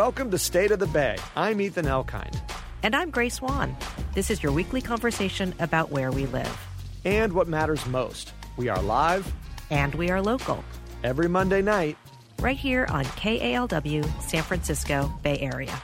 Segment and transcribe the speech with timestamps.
[0.00, 1.18] Welcome to State of the Bay.
[1.36, 2.40] I'm Ethan Elkind.
[2.82, 3.76] And I'm Grace Swan.
[4.14, 6.58] This is your weekly conversation about where we live.
[7.04, 8.32] And what matters most.
[8.56, 9.30] We are live.
[9.68, 10.64] And we are local.
[11.04, 11.98] Every Monday night.
[12.40, 15.82] Right here on KALW, San Francisco Bay Area.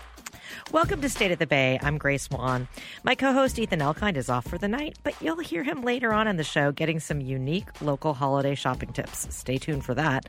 [0.72, 1.78] Welcome to State of the Bay.
[1.80, 2.66] I'm Grace Swan.
[3.04, 6.12] My co host Ethan Elkind is off for the night, but you'll hear him later
[6.12, 9.32] on in the show getting some unique local holiday shopping tips.
[9.32, 10.26] Stay tuned for that.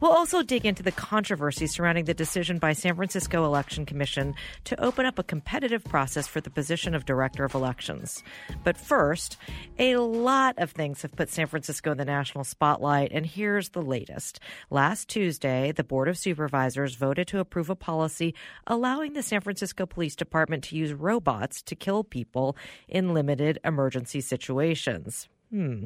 [0.00, 4.34] We'll also dig into the controversy surrounding the decision by San Francisco Election Commission
[4.64, 8.24] to open up a competitive process for the position of Director of Elections.
[8.64, 9.36] But first,
[9.78, 13.82] a lot of things have put San Francisco in the national spotlight, and here's the
[13.82, 14.40] latest.
[14.68, 18.34] Last Tuesday, the Board of Supervisors voted to approve a policy
[18.66, 22.56] allowing the San Francisco Francisco Police Department to use robots to kill people
[22.88, 25.28] in limited emergency situations.
[25.50, 25.84] Hmm.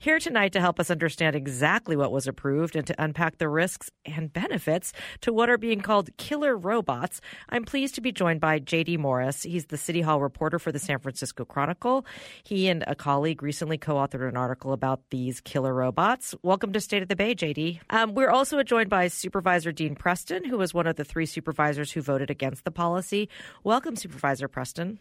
[0.00, 3.90] Here tonight to help us understand exactly what was approved and to unpack the risks
[4.04, 4.92] and benefits
[5.22, 9.44] to what are being called killer robots, I'm pleased to be joined by JD Morris.
[9.44, 12.04] He's the City Hall reporter for the San Francisco Chronicle.
[12.44, 16.34] He and a colleague recently co authored an article about these killer robots.
[16.42, 17.80] Welcome to State of the Bay, JD.
[17.88, 21.92] Um, we're also joined by Supervisor Dean Preston, who was one of the three supervisors
[21.92, 23.30] who voted against the policy.
[23.64, 24.98] Welcome, Supervisor Preston.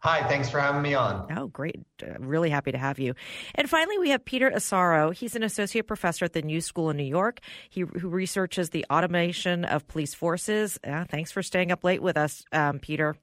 [0.00, 1.26] Hi, thanks for having me on.
[1.36, 1.80] Oh, great.
[2.00, 3.14] Uh, really happy to have you.
[3.56, 5.12] And finally, we have Peter Asaro.
[5.12, 7.40] He's an associate professor at the New School in New York.
[7.68, 10.78] He who researches the automation of police forces.
[10.84, 13.16] Uh, thanks for staying up late with us, um, Peter.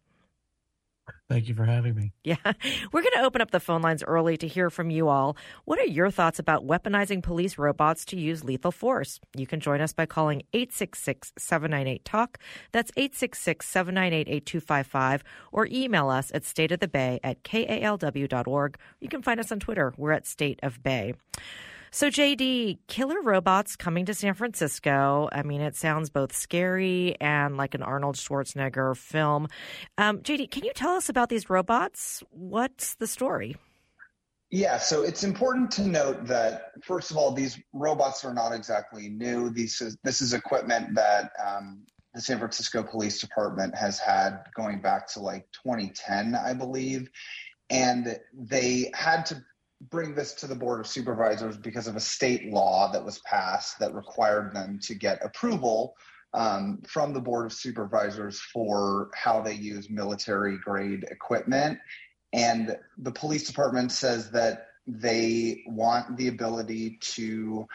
[1.29, 2.11] Thank you for having me.
[2.23, 2.37] Yeah.
[2.91, 5.37] We're going to open up the phone lines early to hear from you all.
[5.65, 9.19] What are your thoughts about weaponizing police robots to use lethal force?
[9.35, 12.39] You can join us by calling 866 798 TALK.
[12.71, 15.23] That's 866 798 8255.
[15.51, 18.77] Or email us at stateofthebay at kalw.org.
[18.99, 19.93] You can find us on Twitter.
[19.97, 21.13] We're at State of Bay.
[21.95, 25.29] So, JD, killer robots coming to San Francisco.
[25.31, 29.47] I mean, it sounds both scary and like an Arnold Schwarzenegger film.
[29.97, 32.21] Um, JD, can you tell us about these robots?
[32.31, 33.55] What's the story?
[34.51, 39.07] Yeah, so it's important to note that first of all, these robots are not exactly
[39.07, 39.49] new.
[39.49, 44.81] These is, this is equipment that um, the San Francisco Police Department has had going
[44.81, 47.09] back to like 2010, I believe,
[47.69, 49.41] and they had to
[49.89, 53.79] bring this to the Board of Supervisors because of a state law that was passed
[53.79, 55.95] that required them to get approval
[56.33, 61.79] um, from the Board of Supervisors for how they use military grade equipment.
[62.33, 67.65] And the police department says that they want the ability to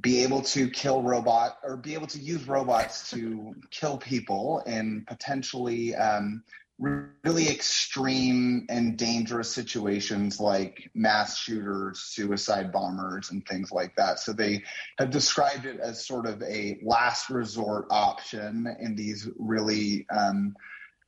[0.00, 5.06] be able to kill robot or be able to use robots to kill people and
[5.06, 6.42] potentially um,
[6.78, 14.20] really extreme and dangerous situations like mass shooters, suicide bombers, and things like that.
[14.20, 14.62] So they
[14.98, 20.54] have described it as sort of a last resort option in these really um,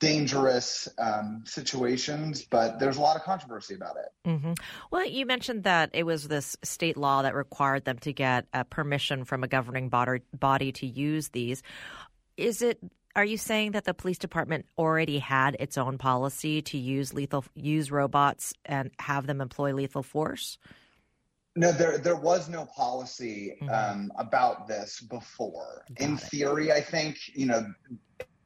[0.00, 4.28] dangerous um, situations, but there's a lot of controversy about it.
[4.28, 4.52] Mm-hmm.
[4.90, 8.64] Well, you mentioned that it was this state law that required them to get a
[8.64, 11.62] permission from a governing body to use these.
[12.36, 12.78] Is it
[13.18, 17.44] are you saying that the police department already had its own policy to use lethal
[17.56, 20.56] use robots and have them employ lethal force?
[21.56, 23.74] No, there there was no policy mm-hmm.
[23.74, 25.84] um, about this before.
[25.96, 26.20] Got In it.
[26.20, 27.66] theory, I think you know,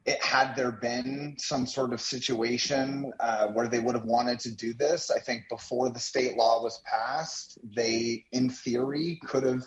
[0.07, 4.55] it, had there been some sort of situation uh, where they would have wanted to
[4.55, 9.65] do this, I think before the state law was passed, they, in theory, could have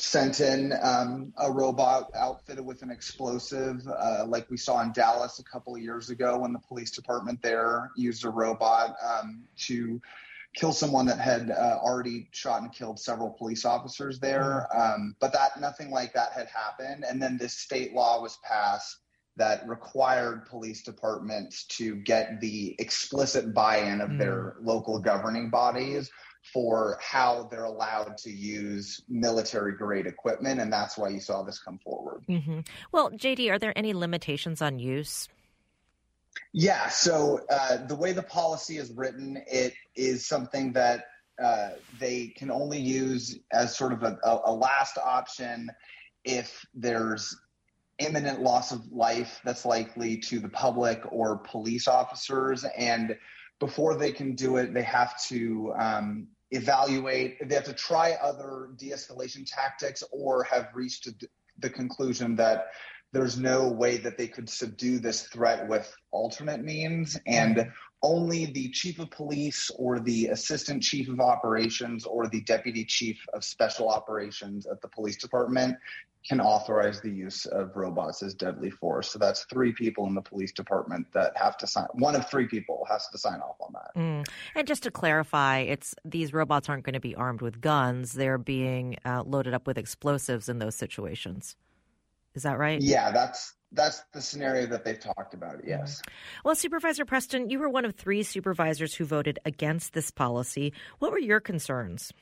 [0.00, 5.38] sent in um, a robot outfitted with an explosive, uh, like we saw in Dallas
[5.38, 10.00] a couple of years ago when the police department there used a robot um, to
[10.54, 14.66] kill someone that had uh, already shot and killed several police officers there.
[14.76, 18.96] Um, but that nothing like that had happened, and then this state law was passed
[19.36, 24.18] that required police departments to get the explicit buy-in of mm.
[24.18, 26.10] their local governing bodies
[26.42, 30.60] for how they're allowed to use military grade equipment.
[30.60, 32.24] And that's why you saw this come forward.
[32.28, 32.60] Mm-hmm.
[32.92, 35.28] Well, JD, are there any limitations on use?
[36.52, 41.04] Yeah, so uh, the way the policy is written, it is something that
[41.42, 45.70] uh, they can only use as sort of a, a, last option
[46.24, 47.34] if there's
[47.98, 52.64] imminent loss of life that's likely to the public or police officers.
[52.76, 53.16] And
[53.60, 58.70] before they can do it, they have to um, evaluate, they have to try other
[58.76, 61.08] de escalation tactics or have reached
[61.58, 62.68] the conclusion that
[63.12, 67.18] there's no way that they could subdue this threat with alternate means.
[67.26, 67.70] And
[68.02, 73.24] only the chief of police or the assistant chief of operations or the deputy chief
[73.34, 75.76] of special operations at the police department
[76.26, 79.10] can authorize the use of robots as deadly force.
[79.10, 81.86] So that's three people in the police department that have to sign.
[81.94, 83.98] One of three people has to sign off on that.
[83.98, 84.28] Mm.
[84.54, 88.38] And just to clarify, it's these robots aren't going to be armed with guns; they're
[88.38, 91.56] being uh, loaded up with explosives in those situations.
[92.34, 92.80] Is that right?
[92.80, 95.64] Yeah, that's that's the scenario that they've talked about.
[95.64, 96.02] Yes.
[96.44, 100.72] Well, Supervisor Preston, you were one of three supervisors who voted against this policy.
[100.98, 102.12] What were your concerns?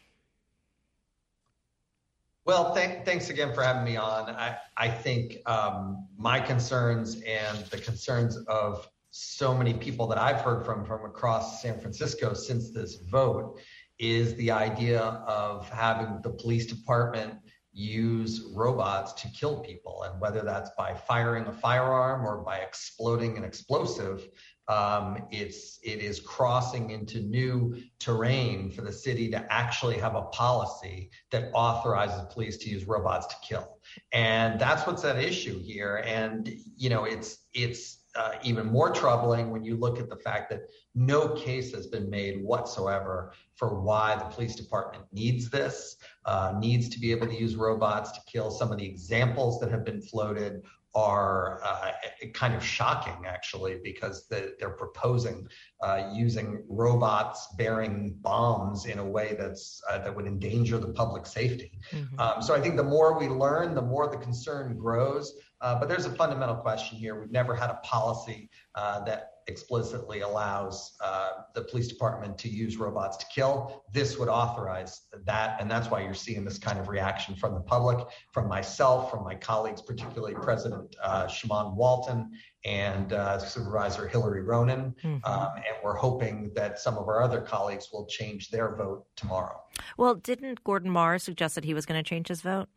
[2.45, 4.31] Well, th- thanks again for having me on.
[4.31, 10.41] I, I think um, my concerns and the concerns of so many people that I've
[10.41, 13.61] heard from from across San Francisco since this vote
[13.99, 17.35] is the idea of having the police department
[17.79, 20.03] use robots to kill people.
[20.03, 24.29] And whether that's by firing a firearm or by exploding an explosive,
[24.67, 30.23] um, it's it is crossing into new terrain for the city to actually have a
[30.23, 33.79] policy that authorizes police to use robots to kill,
[34.13, 36.03] and that's what's at issue here.
[36.05, 40.51] And you know, it's it's uh, even more troubling when you look at the fact
[40.51, 40.63] that
[40.95, 45.97] no case has been made whatsoever for why the police department needs this,
[46.29, 48.51] uh, needs to be able to use robots to kill.
[48.51, 50.63] Some of the examples that have been floated
[50.95, 51.93] are uh,
[52.35, 55.47] kind of shocking, actually, because the, they're proposing
[55.83, 61.25] uh, using robots bearing bombs in a way that's uh, that would endanger the public
[61.25, 61.81] safety.
[61.93, 62.21] Mm-hmm.
[62.21, 65.35] Um, so I think the more we learn, the more the concern grows.
[65.61, 67.19] Uh, but there's a fundamental question here.
[67.19, 72.77] We've never had a policy uh, that explicitly allows uh, the police department to use
[72.77, 73.85] robots to kill.
[73.93, 77.61] This would authorize that, and that's why you're seeing this kind of reaction from the
[77.61, 82.31] public, from myself, from my colleagues, particularly President uh, Shamann Walton
[82.65, 84.95] and uh, Supervisor Hillary Ronen.
[85.03, 85.25] Mm-hmm.
[85.25, 89.61] Um, and we're hoping that some of our other colleagues will change their vote tomorrow.
[89.97, 92.69] Well, didn't Gordon Mar suggest that he was going to change his vote?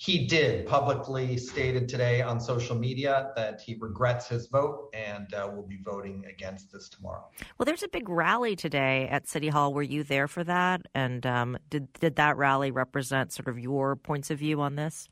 [0.00, 5.50] He did publicly stated today on social media that he regrets his vote and uh,
[5.52, 7.24] will be voting against this tomorrow.
[7.58, 9.74] Well, there's a big rally today at City Hall.
[9.74, 10.82] Were you there for that?
[10.94, 15.08] And um, did did that rally represent sort of your points of view on this?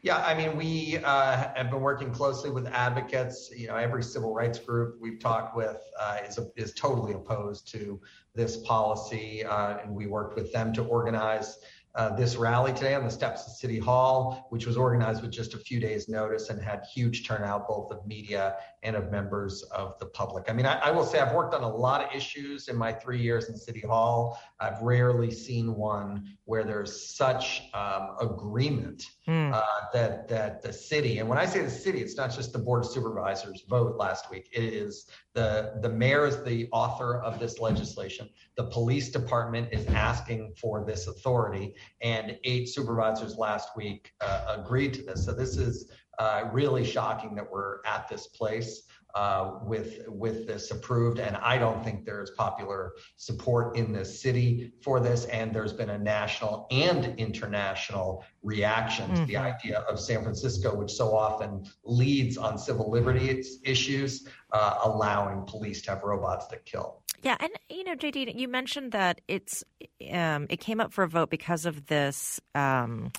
[0.00, 3.50] Yeah, I mean, we uh, have been working closely with advocates.
[3.54, 8.00] You know, every civil rights group we've talked with uh, is is totally opposed to
[8.34, 11.58] this policy, uh, and we worked with them to organize
[11.94, 15.54] uh, this rally today on the steps of City Hall, which was organized with just
[15.54, 19.96] a few days' notice and had huge turnout both of media and of members of
[20.00, 20.46] the public.
[20.48, 22.92] I mean, I, I, will say I've worked on a lot of issues in my
[22.92, 24.40] three years in City Hall.
[24.58, 29.52] I've rarely seen one where there's such um, agreement mm.
[29.52, 29.62] uh,
[29.92, 32.84] that that the city, and when I say the city, it's not just the Board
[32.84, 34.48] of Supervisors vote last week.
[34.52, 38.28] It is the the mayor is the author of this legislation.
[38.56, 44.94] The police department is asking for this authority, and eight supervisors last week uh, agreed
[44.94, 45.24] to this.
[45.24, 48.82] So this is uh, really shocking that we're at this place
[49.14, 51.18] uh, with with this approved.
[51.18, 55.26] And I don't think there's popular support in the city for this.
[55.26, 59.14] And there's been a national and international reaction mm-hmm.
[59.14, 59.54] to the mm-hmm.
[59.56, 65.82] idea of San Francisco, which so often leads on civil liberties issues, uh, allowing police
[65.82, 67.02] to have robots that kill.
[67.22, 69.64] Yeah, and you know, JD, you mentioned that it's
[70.12, 73.12] um, it came up for a vote because of this um,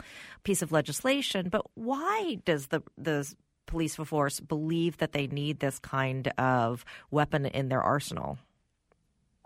[0.43, 1.49] piece of legislation.
[1.49, 3.33] But why does the the
[3.65, 8.37] police force believe that they need this kind of weapon in their arsenal?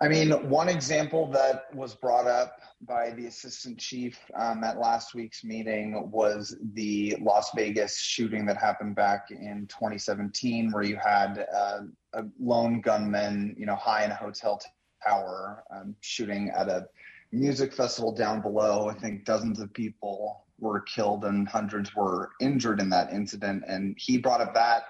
[0.01, 5.13] I mean, one example that was brought up by the assistant chief um, at last
[5.13, 11.45] week's meeting was the Las Vegas shooting that happened back in 2017, where you had
[11.53, 11.81] uh,
[12.13, 14.61] a lone gunman, you know, high in a hotel
[15.05, 16.87] tower, um, shooting at a
[17.33, 18.87] music festival down below.
[18.89, 20.18] I think dozens of people
[20.59, 23.63] were killed and hundreds were injured in that incident.
[23.67, 24.83] And he brought up that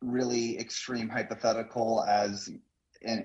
[0.00, 2.50] really extreme hypothetical as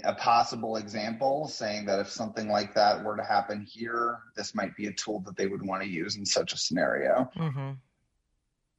[0.04, 4.76] a possible example, saying that if something like that were to happen here, this might
[4.76, 7.30] be a tool that they would want to use in such a scenario.
[7.38, 7.72] Mm-hmm.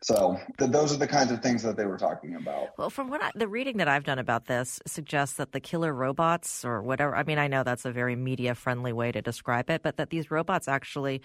[0.03, 2.69] So th- those are the kinds of things that they were talking about.
[2.79, 5.93] Well, from what I, the reading that I've done about this suggests that the killer
[5.93, 7.15] robots or whatever.
[7.15, 10.09] I mean, I know that's a very media friendly way to describe it, but that
[10.09, 11.21] these robots actually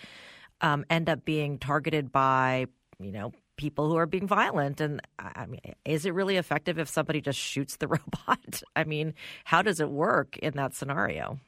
[0.62, 2.68] um, end up being targeted by
[3.00, 6.90] you know people who are being violent and i mean is it really effective if
[6.90, 9.14] somebody just shoots the robot i mean
[9.46, 11.40] how does it work in that scenario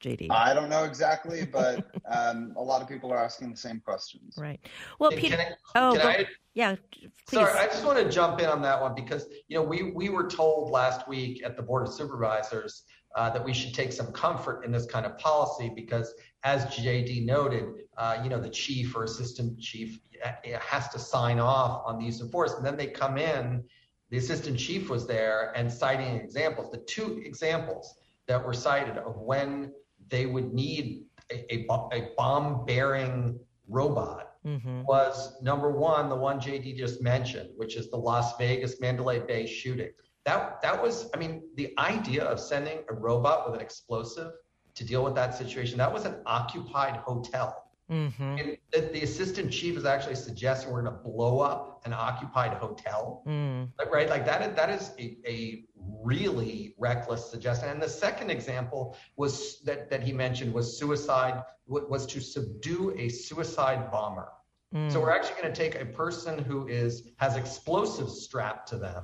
[0.00, 0.28] JD?
[0.30, 4.34] I don't know exactly, but um, a lot of people are asking the same questions.
[4.38, 4.60] Right.
[5.00, 5.36] Well, Can Peter.
[5.40, 6.76] I- oh, can go- I- yeah.
[6.92, 7.10] Please.
[7.30, 10.08] Sorry, I just want to jump in on that one because you know we we
[10.08, 12.84] were told last week at the board of supervisors
[13.16, 17.24] uh, that we should take some comfort in this kind of policy because, as JD
[17.24, 17.64] noted,
[17.96, 22.04] uh, you know the chief or assistant chief uh, has to sign off on the
[22.04, 23.64] use of force, and then they come in.
[24.10, 26.70] The assistant chief was there and citing examples.
[26.70, 29.72] The two examples that were cited of when
[30.08, 33.38] they would need a, a, a bomb-bearing
[33.68, 38.80] robot hmm was number one, the one JD just mentioned, which is the Las Vegas
[38.80, 39.90] Mandalay Bay shooting.
[40.26, 44.32] That that was, I mean, the idea of sending a robot with an explosive
[44.74, 45.78] to deal with that situation.
[45.78, 47.64] That was an occupied hotel.
[47.88, 51.92] hmm And the, the assistant chief is actually suggesting we're going to blow up an
[51.92, 53.70] occupied hotel, Mm.
[53.90, 54.08] Right?
[54.08, 54.40] Like that.
[54.46, 55.64] is- That is a, a
[56.04, 57.68] really reckless suggestion.
[57.70, 61.42] And the second example was that that he mentioned was suicide.
[61.66, 64.28] Was to subdue a suicide bomber.
[64.74, 64.90] Mm.
[64.92, 69.02] So we're actually going to take a person who is has explosives strapped to them,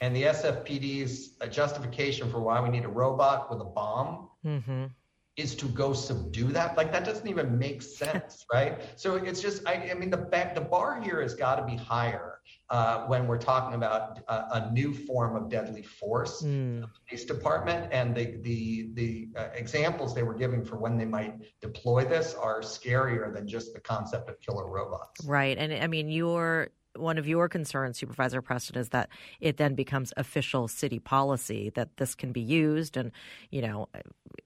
[0.00, 4.86] and the SFPD's uh, justification for why we need a robot with a bomb mm-hmm.
[5.36, 6.76] is to go subdue that.
[6.76, 8.80] Like that doesn't even make sense, right?
[8.96, 12.40] So it's just, I, I mean, the the bar here has got to be higher
[12.70, 16.42] uh, when we're talking about a, a new form of deadly force.
[16.42, 16.88] Mm.
[17.06, 21.34] Police department and the the the uh, examples they were giving for when they might
[21.60, 25.24] deploy this are scarier than just the concept of killer robots.
[25.26, 25.58] Right.
[25.58, 29.08] And I mean, your one of your concerns, Supervisor Preston, is that
[29.40, 33.12] it then becomes official city policy that this can be used, and
[33.50, 33.88] you know,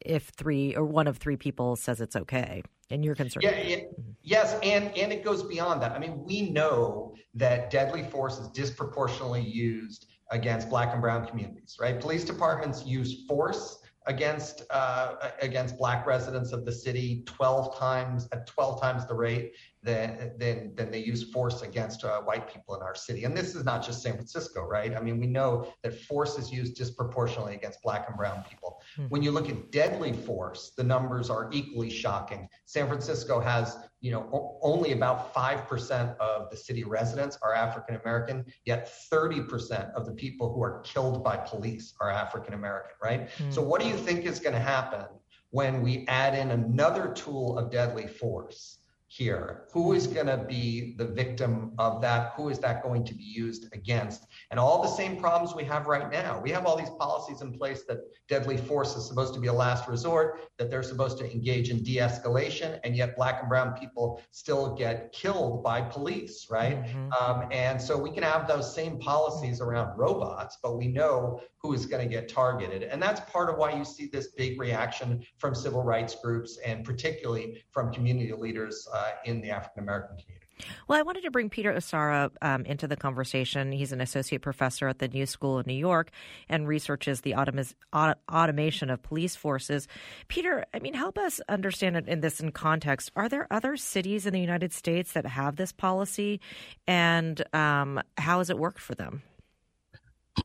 [0.01, 3.45] if three or one of three people says it's okay, and you're concerned.
[3.45, 3.77] Yeah, yeah,
[4.23, 5.93] yes, and and it goes beyond that.
[5.93, 11.77] I mean, we know that deadly force is disproportionately used against Black and Brown communities,
[11.81, 12.01] right?
[12.01, 18.47] Police departments use force against uh, against Black residents of the city twelve times at
[18.47, 19.53] twelve times the rate
[19.85, 23.25] than than than they use force against uh, white people in our city.
[23.25, 24.97] And this is not just San Francisco, right?
[24.97, 28.81] I mean, we know that force is used disproportionately against Black and Brown people.
[29.11, 32.49] When you look at deadly force, the numbers are equally shocking.
[32.65, 37.97] San Francisco has, you know, o- only about 5% of the city residents are African
[37.97, 43.29] American, yet 30% of the people who are killed by police are African American, right?
[43.51, 45.05] So what do you think is going to happen
[45.51, 48.79] when we add in another tool of deadly force?
[49.17, 52.33] Here, who is going to be the victim of that?
[52.37, 54.27] Who is that going to be used against?
[54.51, 56.41] And all the same problems we have right now.
[56.41, 59.53] We have all these policies in place that deadly force is supposed to be a
[59.53, 63.75] last resort, that they're supposed to engage in de escalation, and yet black and brown
[63.75, 66.83] people still get killed by police, right?
[66.83, 67.23] Mhm.
[67.23, 71.73] Um, and so we can have those same policies around robots, but we know who
[71.73, 72.83] is going to get targeted.
[72.83, 76.85] And that's part of why you see this big reaction from civil rights groups and
[76.85, 80.45] particularly from community leaders uh, in the African American community.
[80.87, 83.73] Well, I wanted to bring Peter Asaro um, into the conversation.
[83.73, 86.11] He's an associate professor at the New School in New York
[86.49, 89.89] and researches the automis- auto- automation of police forces.
[90.29, 93.11] Peter, I mean, help us understand it in this in context.
[93.17, 96.41] Are there other cities in the United States that have this policy,
[96.87, 99.23] and um, how has it worked for them?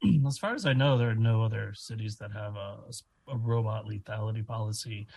[0.28, 2.78] as far as I know, there are no other cities that have a,
[3.28, 5.08] a robot lethality policy.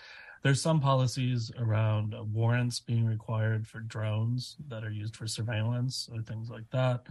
[0.42, 6.20] There's some policies around warrants being required for drones that are used for surveillance or
[6.22, 7.06] things like that.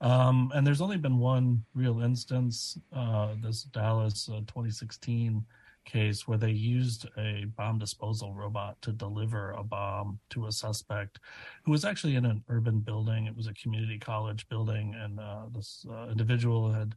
[0.00, 5.44] Um, and there's only been one real instance, uh, this Dallas uh, 2016
[5.86, 11.20] case, where they used a bomb disposal robot to deliver a bomb to a suspect
[11.64, 13.26] who was actually in an urban building.
[13.26, 16.94] It was a community college building, and uh, this uh, individual had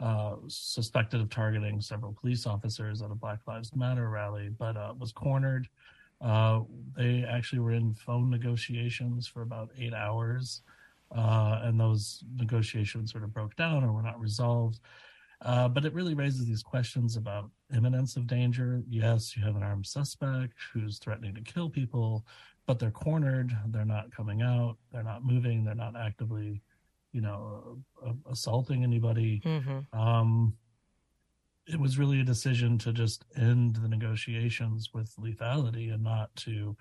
[0.00, 4.94] uh, suspected of targeting several police officers at a Black Lives Matter rally, but uh,
[4.98, 5.68] was cornered.
[6.20, 6.60] Uh,
[6.96, 10.62] they actually were in phone negotiations for about eight hours,
[11.16, 14.80] uh, and those negotiations sort of broke down or were not resolved.
[15.42, 18.82] Uh, but it really raises these questions about imminence of danger.
[18.88, 22.26] Yes, you have an armed suspect who's threatening to kill people,
[22.66, 23.56] but they're cornered.
[23.68, 24.76] They're not coming out.
[24.92, 25.64] They're not moving.
[25.64, 26.60] They're not actively,
[27.12, 29.40] you know, uh, assaulting anybody.
[29.44, 29.98] Mm-hmm.
[29.98, 30.56] Um,
[31.66, 36.76] it was really a decision to just end the negotiations with lethality and not to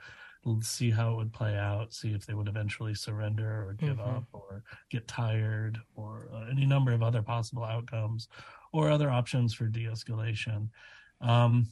[0.62, 4.18] see how it would play out, see if they would eventually surrender or give Mhm.
[4.18, 8.30] up or get tired or uh, any number of other possible outcomes
[8.72, 10.70] or other options for de escalation.
[11.22, 11.68] Um,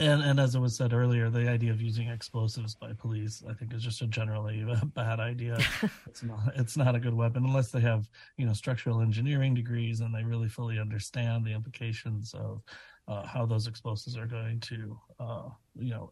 [0.00, 3.52] and and as it was said earlier, the idea of using explosives by police, I
[3.54, 5.58] think, is just a generally a bad idea.
[6.06, 10.00] it's not it's not a good weapon unless they have you know structural engineering degrees
[10.00, 12.62] and they really fully understand the implications of
[13.08, 15.48] uh, how those explosives are going to uh,
[15.78, 16.10] you know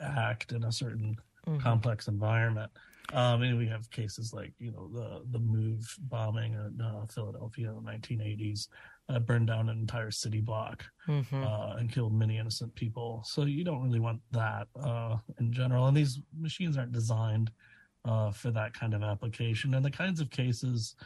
[0.00, 1.16] act in a certain
[1.46, 1.60] mm-hmm.
[1.60, 2.70] complex environment.
[3.12, 7.70] Um, and we have cases like you know the the MOVE bombing in uh, Philadelphia
[7.70, 8.68] in the 1980s,
[9.08, 11.42] uh, burned down an entire city block mm-hmm.
[11.42, 13.22] uh, and killed many innocent people.
[13.24, 15.86] So you don't really want that uh, in general.
[15.86, 17.50] And these machines aren't designed
[18.04, 19.74] uh, for that kind of application.
[19.74, 20.96] And the kinds of cases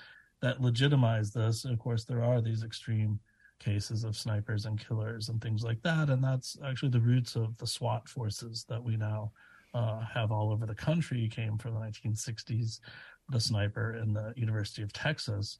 [0.41, 3.21] that legitimize this, of course, there are these extreme
[3.59, 6.09] cases of snipers and killers and things like that.
[6.09, 9.33] And that's actually the roots of the SWAT forces that we now
[9.75, 12.81] uh, have all over the country came from the 1960s,
[13.29, 15.59] the sniper in the University of Texas.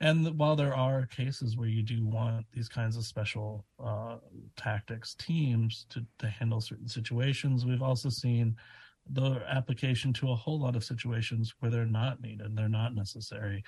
[0.00, 4.16] And while there are cases where you do want these kinds of special uh,
[4.56, 8.56] tactics teams to, to handle certain situations, we've also seen
[9.10, 13.62] the application to a whole lot of situations where they're not needed, they're not necessary.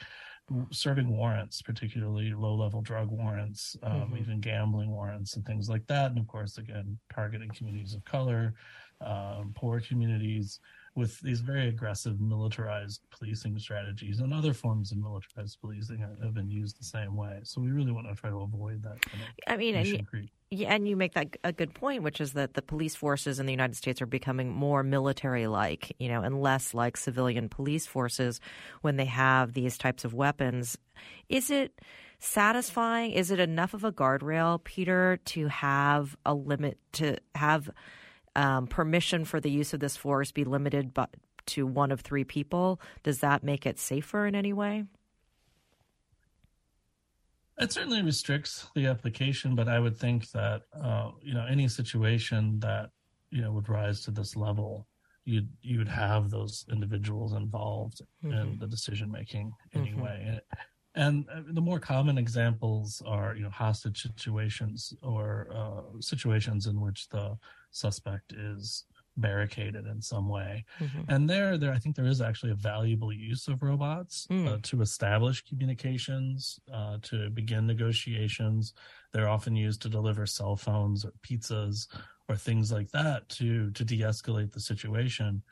[0.71, 4.17] Serving warrants, particularly low level drug warrants, um, mm-hmm.
[4.19, 6.11] even gambling warrants, and things like that.
[6.11, 8.55] And of course, again, targeting communities of color,
[9.01, 10.61] um, poor communities
[10.97, 16.51] with these very aggressive militarized policing strategies and other forms of militarized policing have been
[16.51, 17.39] used the same way.
[17.45, 19.03] So we really want to try to avoid that.
[19.03, 20.01] Kind of I mean, and you,
[20.51, 23.45] yeah, and you make that a good point, which is that the police forces in
[23.45, 28.41] the United States are becoming more military-like, you know, and less like civilian police forces
[28.81, 30.79] when they have these types of weapons.
[31.29, 31.79] Is it
[32.21, 33.11] satisfying?
[33.11, 37.69] Is it enough of a guardrail, Peter, to have a limit to have?
[38.37, 41.11] Um, permission for the use of this force be limited but
[41.47, 44.85] to one of three people, does that make it safer in any way?
[47.59, 52.61] It certainly restricts the application, but I would think that uh, you know any situation
[52.61, 52.91] that
[53.31, 54.87] you know would rise to this level,
[55.25, 58.37] you'd you would have those individuals involved mm-hmm.
[58.37, 60.25] in the decision making anyway.
[60.27, 60.39] Mm-hmm.
[60.97, 66.81] And uh, the more common examples are, you know, hostage situations or uh, situations in
[66.81, 67.37] which the
[67.77, 68.85] suspect is
[69.17, 70.65] barricaded in some way.
[70.79, 71.03] Mm-hmm.
[71.09, 74.47] And there, there, I think there is actually a valuable use of robots mm.
[74.47, 78.75] uh, to establish communications, uh, to begin negotiations.
[79.13, 81.87] They're often used to deliver cell phones or pizzas
[82.29, 85.43] or things like that to to de-escalate the situation.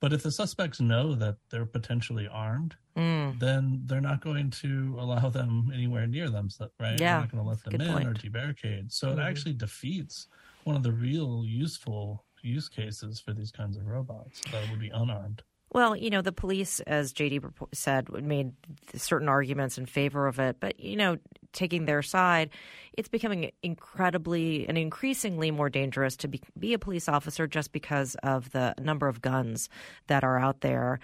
[0.00, 3.38] But if the suspects know that they're potentially armed, mm.
[3.38, 7.00] then they're not going to allow them anywhere near them, right?
[7.00, 8.06] Yeah, they're not going to let them in point.
[8.06, 8.92] or debarricade.
[8.92, 9.20] So mm-hmm.
[9.20, 10.26] it actually defeats
[10.66, 14.90] one of the real useful use cases for these kinds of robots that would be
[14.90, 15.42] unarmed.
[15.72, 18.52] Well, you know, the police, as JD said, made
[18.94, 21.18] certain arguments in favor of it, but you know,
[21.52, 22.50] taking their side,
[22.92, 28.16] it's becoming incredibly and increasingly more dangerous to be, be a police officer just because
[28.22, 29.68] of the number of guns
[30.08, 30.98] that are out there.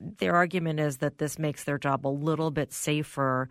[0.00, 3.48] Their argument is that this makes their job a little bit safer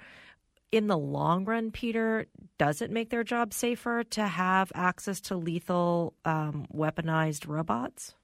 [0.73, 2.25] in the long run, Peter,
[2.57, 8.15] does it make their job safer to have access to lethal um, weaponized robots?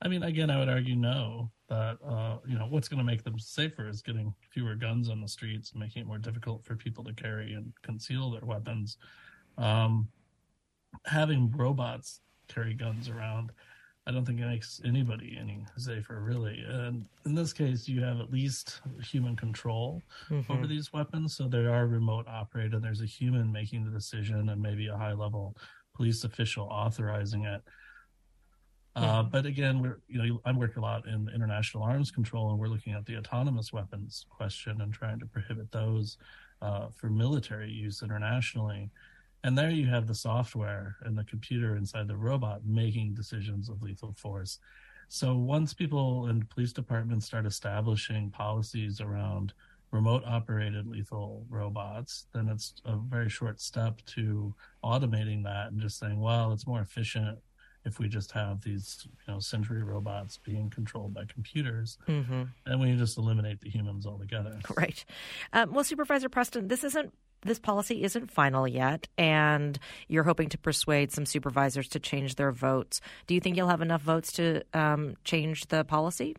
[0.00, 1.50] I mean, again, I would argue no.
[1.68, 5.20] That uh, you know, what's going to make them safer is getting fewer guns on
[5.20, 8.96] the streets, making it more difficult for people to carry and conceal their weapons.
[9.58, 10.08] Um,
[11.04, 13.52] having robots carry guns around
[14.06, 16.62] I don't think it makes anybody any safer, really.
[16.68, 20.52] And in this case, you have at least human control mm-hmm.
[20.52, 21.36] over these weapons.
[21.36, 22.82] So they are remote operated.
[22.82, 25.56] There's a human making the decision and maybe a high level
[25.94, 27.62] police official authorizing it.
[28.96, 32.58] Uh, but again, we're you know I work a lot in international arms control, and
[32.58, 36.16] we're looking at the autonomous weapons question and trying to prohibit those
[36.62, 38.90] uh, for military use internationally.
[39.44, 43.82] And there you have the software and the computer inside the robot making decisions of
[43.82, 44.58] lethal force.
[45.08, 49.52] So once people and police departments start establishing policies around
[49.90, 55.98] remote operated lethal robots, then it's a very short step to automating that and just
[55.98, 57.38] saying, well, it's more efficient
[57.84, 62.44] if we just have these, you know, Sentry robots being controlled by computers, mm-hmm.
[62.64, 64.58] and we just eliminate the humans altogether.
[64.74, 65.04] Right.
[65.52, 67.12] Um, well, Supervisor Preston, this isn't
[67.44, 69.78] this policy isn't final yet, and
[70.08, 73.00] you're hoping to persuade some supervisors to change their votes.
[73.26, 76.36] Do you think you'll have enough votes to um, change the policy?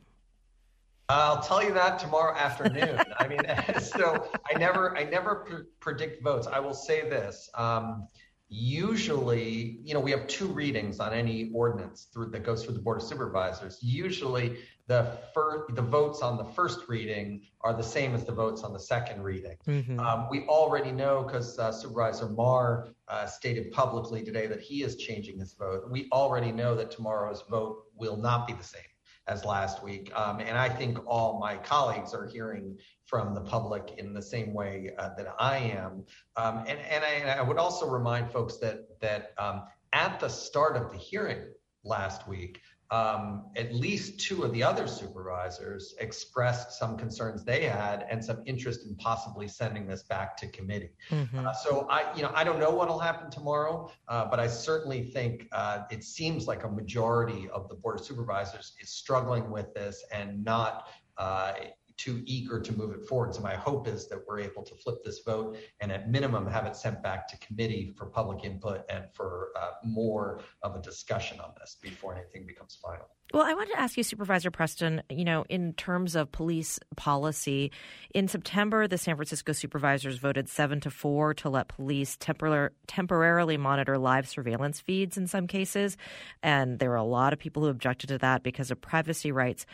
[1.08, 3.00] I'll tell you that tomorrow afternoon.
[3.20, 3.42] I mean,
[3.80, 6.48] so I never, I never pr- predict votes.
[6.48, 8.08] I will say this: um,
[8.48, 12.82] usually, you know, we have two readings on any ordinance through, that goes through the
[12.82, 13.80] Board of Supervisors.
[13.82, 18.64] Usually, the first, the votes on the first reading are the same as the votes
[18.64, 19.58] on the second reading.
[19.68, 20.00] Mm-hmm.
[20.00, 24.96] Um, we already know because uh, Supervisor Mar uh, stated publicly today that he is
[24.96, 25.90] changing his vote.
[25.90, 28.82] We already know that tomorrow's vote will not be the same
[29.28, 30.12] as last week.
[30.16, 34.54] Um, and I think all my colleagues are hearing from the public in the same
[34.54, 36.04] way uh, that I am.
[36.38, 40.30] Um, and and I, and I, would also remind folks that that um, at the
[40.30, 41.44] start of the hearing
[41.84, 42.62] last week,
[42.92, 48.86] at least two of the other supervisors expressed some concerns they had and some interest
[48.86, 50.92] in possibly sending this back to committee.
[51.10, 51.48] Mm-hmm.
[51.48, 54.48] Uh, so I, you know, I don't know what will happen tomorrow, uh, but I
[54.48, 59.50] certainly think uh, it seems like a majority of the board of supervisors is struggling
[59.50, 61.54] with this and not uh,
[61.98, 63.34] too eager to move it forward.
[63.34, 66.66] So my hope is that we're able to flip this vote and at minimum have
[66.66, 71.40] it sent back to committee for public input and for uh, more of a discussion
[71.40, 73.08] on this before anything becomes final.
[73.34, 77.72] Well, I wanted to ask you, Supervisor Preston, you know, in terms of police policy,
[78.14, 83.58] in September, the San Francisco supervisors voted seven to four to let police tempor- temporarily
[83.58, 85.98] monitor live surveillance feeds in some cases.
[86.44, 89.66] And there were a lot of people who objected to that because of privacy rights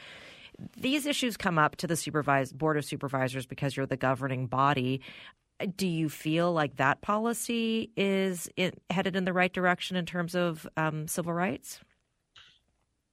[0.78, 5.02] these issues come up to the supervised board of supervisors because you're the governing body.
[5.76, 8.50] Do you feel like that policy is
[8.90, 11.80] headed in the right direction in terms of um, civil rights?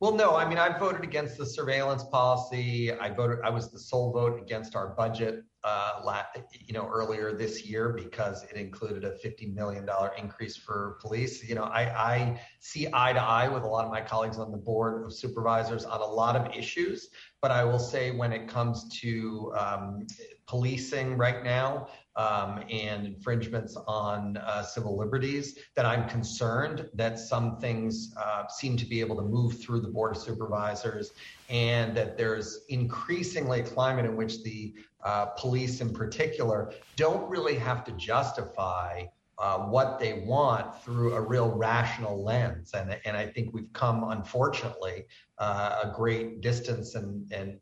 [0.01, 0.37] Well, no.
[0.37, 2.93] I mean, I voted against the surveillance policy.
[2.93, 3.39] I voted.
[3.43, 8.45] I was the sole vote against our budget, uh, you know, earlier this year because
[8.45, 11.43] it included a fifty million dollar increase for police.
[11.49, 14.53] You know, I, I see eye to eye with a lot of my colleagues on
[14.53, 17.09] the board of supervisors on a lot of issues.
[17.41, 20.07] But I will say, when it comes to um,
[20.47, 27.59] policing right now, um, and infringements on uh, civil liberties, that I'm concerned that some
[27.61, 31.13] things uh, seem to be able to move through the Board of Supervisors
[31.49, 34.75] and that there's increasingly a climate in which the
[35.05, 39.05] uh, police in particular don't really have to justify
[39.39, 42.73] uh, what they want through a real rational lens.
[42.75, 45.05] And, and I think we've come, unfortunately,
[45.39, 47.59] uh, a great distance and, and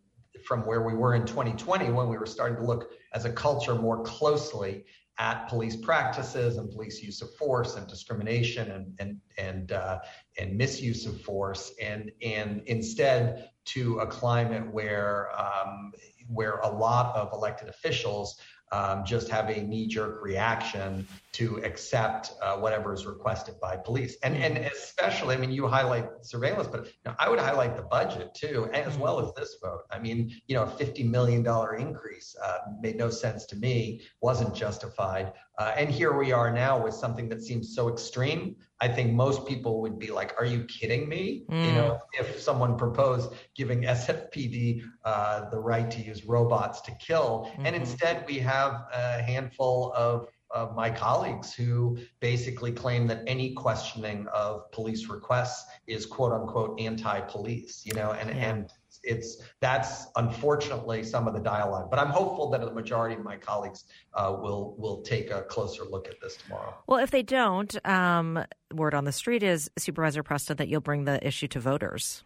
[0.46, 3.74] from where we were in 2020 when we were starting to look as a culture
[3.74, 4.84] more closely
[5.18, 9.98] at police practices and police use of force and discrimination and and and uh,
[10.38, 15.92] and misuse of force and and instead to a climate where um,
[16.28, 18.38] where a lot of elected officials
[18.72, 24.16] um, just have a knee-jerk reaction to accept uh, whatever is requested by police.
[24.24, 27.82] And and especially, I mean, you highlight surveillance, but you know, I would highlight the
[27.82, 29.02] budget too, as mm-hmm.
[29.02, 29.82] well as this vote.
[29.90, 34.02] I mean, you know, a fifty million dollar increase uh, made no sense to me,
[34.20, 35.32] wasn't justified.
[35.58, 38.56] Uh, and here we are now with something that seems so extreme.
[38.80, 41.66] I think most people would be like, "Are you kidding me?" Mm.
[41.66, 47.48] You know, if someone proposed giving SFPD uh, the right to use robots to kill,
[47.50, 47.66] mm-hmm.
[47.66, 53.52] and instead we have a handful of of my colleagues who basically claim that any
[53.54, 58.50] questioning of police requests is quote unquote anti-police you know and yeah.
[58.50, 63.22] and it's that's unfortunately some of the dialogue but i'm hopeful that the majority of
[63.22, 67.22] my colleagues uh, will will take a closer look at this tomorrow well if they
[67.22, 71.60] don't um, word on the street is supervisor preston that you'll bring the issue to
[71.60, 72.24] voters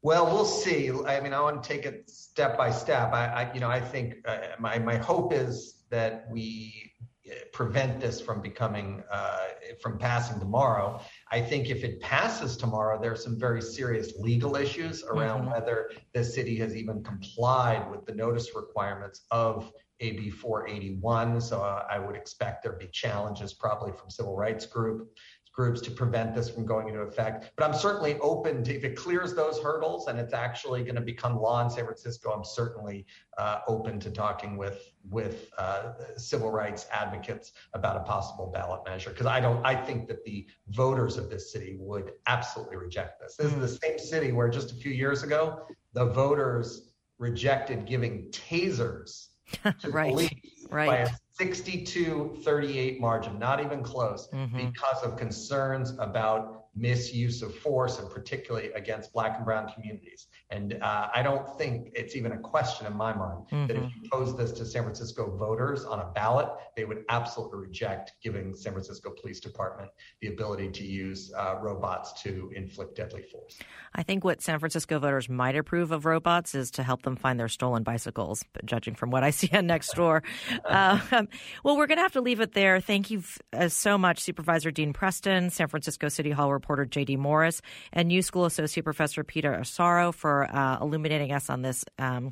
[0.00, 0.90] well, we'll see.
[0.90, 3.12] I mean, I want to take it step by step.
[3.12, 6.92] I, I you know, I think uh, my my hope is that we
[7.28, 9.46] uh, prevent this from becoming uh,
[9.82, 11.00] from passing tomorrow.
[11.30, 15.52] I think if it passes tomorrow, there are some very serious legal issues around mm-hmm.
[15.52, 21.40] whether the city has even complied with the notice requirements of AB 481.
[21.40, 25.10] So uh, I would expect there'd be challenges probably from civil rights group
[25.58, 27.50] groups to prevent this from going into effect.
[27.56, 31.00] But I'm certainly open to if it clears those hurdles and it's actually going to
[31.00, 32.30] become law in San Francisco.
[32.30, 33.04] I'm certainly
[33.38, 39.10] uh, open to talking with with uh, civil rights advocates about a possible ballot measure
[39.10, 39.60] because I don't.
[39.66, 43.34] I think that the voters of this city would absolutely reject this.
[43.34, 48.30] This is the same city where just a few years ago the voters rejected giving
[48.30, 49.30] tasers
[49.80, 50.12] to right.
[50.12, 50.30] police
[50.70, 50.86] right.
[50.86, 51.08] by a
[51.38, 54.56] 62 38 margin, not even close, mm-hmm.
[54.56, 60.27] because of concerns about misuse of force and particularly against black and brown communities.
[60.50, 63.66] And uh, I don't think it's even a question in my mind mm-hmm.
[63.66, 64.04] that if mm-hmm.
[64.04, 68.54] you pose this to San Francisco voters on a ballot, they would absolutely reject giving
[68.54, 69.90] San Francisco Police Department
[70.22, 73.58] the ability to use uh, robots to inflict deadly force.
[73.94, 77.38] I think what San Francisco voters might approve of robots is to help them find
[77.38, 80.22] their stolen bicycles, but judging from what I see on Nextdoor.
[80.64, 81.00] uh,
[81.62, 82.80] well, we're going to have to leave it there.
[82.80, 87.16] Thank you uh, so much, Supervisor Dean Preston, San Francisco City Hall reporter J.D.
[87.16, 87.60] Morris,
[87.92, 92.30] and New School Associate Professor Peter Asaro for uh, illuminating us on this um,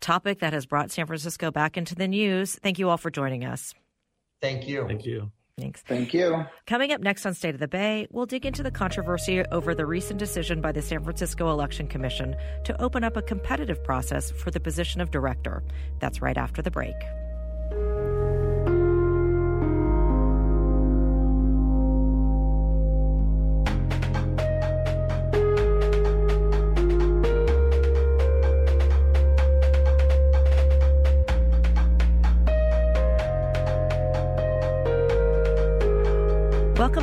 [0.00, 2.58] topic that has brought San Francisco back into the news.
[2.62, 3.74] Thank you all for joining us.
[4.40, 4.86] Thank you.
[4.86, 5.30] Thank you.
[5.58, 5.82] Thanks.
[5.82, 6.46] Thank you.
[6.66, 9.84] Coming up next on State of the Bay, we'll dig into the controversy over the
[9.84, 12.34] recent decision by the San Francisco Election Commission
[12.64, 15.62] to open up a competitive process for the position of director.
[15.98, 16.96] That's right after the break.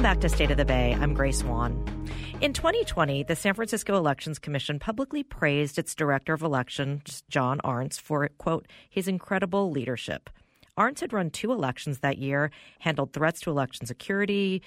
[0.07, 0.95] Back to State of the Bay.
[1.01, 1.83] I'm Grace Swan.
[2.39, 7.99] In 2020, the San Francisco Elections Commission publicly praised its director of elections, John Arntz,
[7.99, 10.29] for, quote, his incredible leadership.
[10.77, 14.61] Arntz had run two elections that year, handled threats to election security,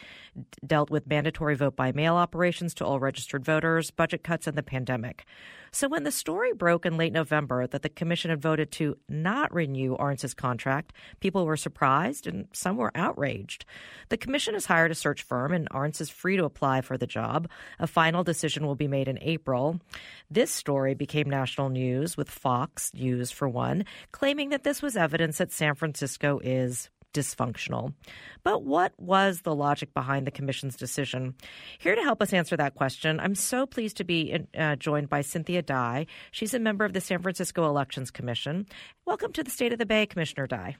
[0.66, 4.62] dealt with mandatory vote by mail operations to all registered voters, budget cuts, and the
[4.62, 5.24] pandemic.
[5.72, 9.54] So when the story broke in late November that the commission had voted to not
[9.54, 13.64] renew Arntz's contract, people were surprised and some were outraged.
[14.08, 17.06] The commission has hired a search firm and Arntz is free to apply for the
[17.06, 17.48] job.
[17.78, 19.80] A final decision will be made in April.
[20.30, 25.38] This story became national news with Fox News for one, claiming that this was evidence
[25.38, 27.94] that San Francisco is dysfunctional.
[28.42, 31.34] But what was the logic behind the Commission's decision?
[31.78, 35.22] Here to help us answer that question, I'm so pleased to be uh, joined by
[35.22, 36.06] Cynthia Dai.
[36.30, 38.66] She's a member of the San Francisco Elections Commission.
[39.06, 40.76] Welcome to the State of the Bay, Commissioner Dai.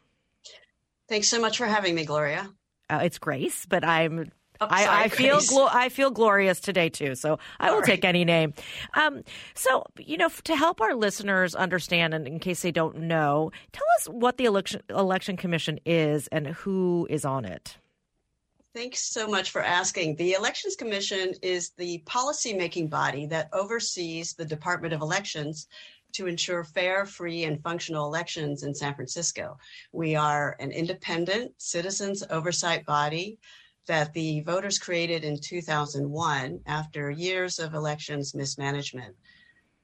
[1.08, 2.48] Thanks so much for having me, Gloria.
[2.88, 7.38] Uh, it's Grace, but I'm I, I, feel glo- I feel glorious today too, so
[7.58, 7.86] I will right.
[7.86, 8.52] take any name.
[8.94, 9.22] Um,
[9.54, 13.86] so you know, to help our listeners understand, and in case they don't know, tell
[13.98, 17.78] us what the election election commission is and who is on it.
[18.72, 20.14] Thanks so much for asking.
[20.14, 25.66] The Elections Commission is the policy-making body that oversees the Department of Elections
[26.12, 29.58] to ensure fair, free, and functional elections in San Francisco.
[29.92, 33.38] We are an independent citizens oversight body
[33.90, 39.16] that the voters created in 2001 after years of elections mismanagement.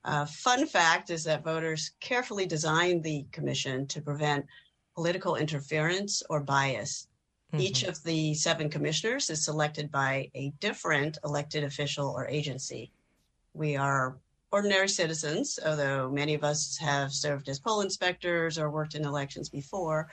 [0.05, 4.47] Uh, fun fact is that voters carefully designed the commission to prevent
[4.95, 7.09] political interference or bias.
[7.53, 7.63] Mm-hmm.
[7.63, 12.93] Each of the seven commissioners is selected by a different elected official or agency.
[13.55, 14.19] We are
[14.53, 19.49] ordinary citizens, although many of us have served as poll inspectors or worked in elections
[19.49, 20.09] before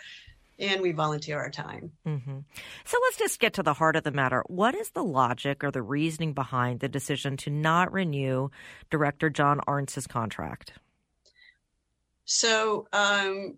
[0.63, 1.91] and we volunteer our time.
[2.07, 2.39] Mm-hmm.
[2.85, 4.43] So let's just get to the heart of the matter.
[4.47, 8.49] What is the logic or the reasoning behind the decision to not renew
[8.89, 10.73] Director John Arntz's contract?
[12.25, 13.57] So, um,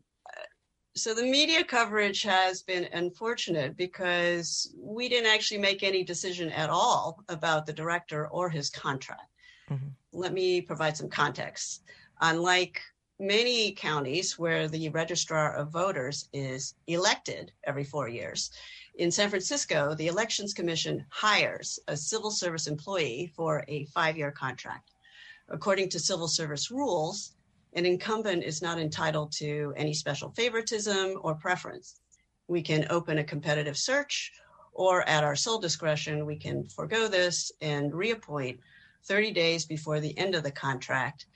[0.96, 6.70] so the media coverage has been unfortunate because we didn't actually make any decision at
[6.70, 9.30] all about the director or his contract.
[9.70, 9.88] Mm-hmm.
[10.14, 11.84] Let me provide some context.
[12.22, 12.82] Unlike
[13.20, 18.52] many counties where the registrar of voters is elected every four years.
[18.96, 24.32] In San Francisco, the Elections Commission hires a civil service employee for a five year
[24.32, 24.92] contract.
[25.48, 27.34] According to civil service rules,
[27.74, 32.00] an incumbent is not entitled to any special favoritism or preference.
[32.48, 34.32] We can open a competitive search,
[34.74, 38.60] or at our sole discretion, we can forego this and reappoint
[39.04, 41.28] 30 days before the end of the contract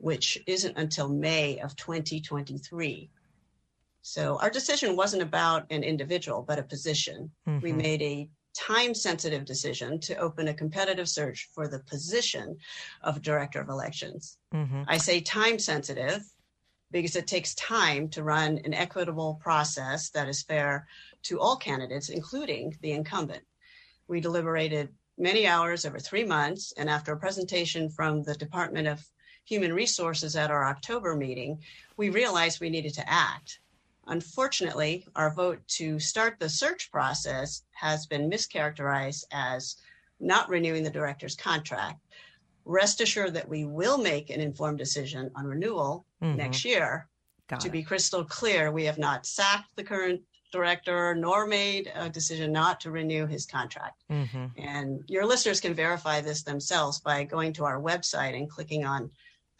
[0.00, 3.10] which isn't until May of 2023.
[4.02, 7.30] So our decision wasn't about an individual, but a position.
[7.46, 7.62] Mm-hmm.
[7.62, 12.56] We made a time sensitive decision to open a competitive search for the position
[13.02, 14.38] of director of elections.
[14.54, 14.82] Mm-hmm.
[14.88, 16.22] I say time sensitive
[16.90, 20.88] because it takes time to run an equitable process that is fair
[21.24, 23.44] to all candidates, including the incumbent.
[24.08, 29.04] We deliberated many hours over three months, and after a presentation from the Department of
[29.44, 31.58] human resources at our October meeting,
[31.96, 33.60] we realized we needed to act.
[34.06, 39.76] Unfortunately, our vote to start the search process has been mischaracterized as
[40.18, 42.00] not renewing the director's contract.
[42.64, 46.36] Rest assured that we will make an informed decision on renewal mm-hmm.
[46.36, 47.08] next year.
[47.48, 47.72] Got to it.
[47.72, 50.20] be crystal clear, we have not sacked the current
[50.52, 54.02] director nor made a decision not to renew his contract.
[54.10, 54.46] Mm-hmm.
[54.58, 59.10] And your listeners can verify this themselves by going to our website and clicking on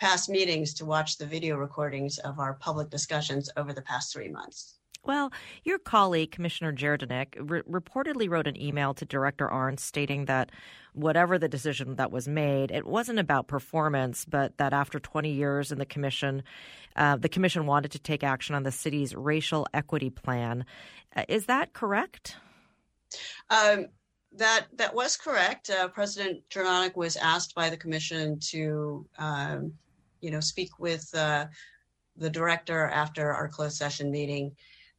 [0.00, 4.28] past meetings to watch the video recordings of our public discussions over the past three
[4.28, 4.78] months.
[5.02, 5.32] Well,
[5.64, 10.50] your colleague, Commissioner Jerdonek, re- reportedly wrote an email to Director Arntz stating that
[10.92, 15.72] whatever the decision that was made, it wasn't about performance, but that after 20 years
[15.72, 16.42] in the commission,
[16.96, 20.66] uh, the commission wanted to take action on the city's racial equity plan.
[21.16, 22.36] Uh, is that correct?
[23.48, 23.86] Um,
[24.32, 25.70] that that was correct.
[25.70, 29.72] Uh, President Jerdonek was asked by the commission to, um,
[30.20, 31.46] you know, speak with uh,
[32.16, 34.52] the director after our closed session meeting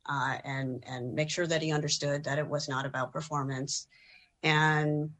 [0.07, 3.87] uh, and and make sure that he understood that it was not about performance,
[4.43, 5.11] and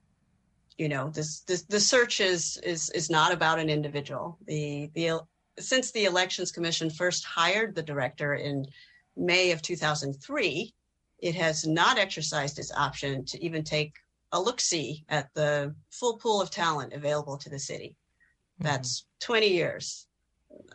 [0.78, 4.38] you know this this the search is is is not about an individual.
[4.48, 5.22] The the
[5.60, 8.66] since the elections commission first hired the director in
[9.16, 10.74] May of 2003,
[11.20, 13.94] it has not exercised its option to even take
[14.32, 17.96] a look see at the full pool of talent available to the city.
[18.62, 18.68] Mm-hmm.
[18.68, 20.08] That's 20 years.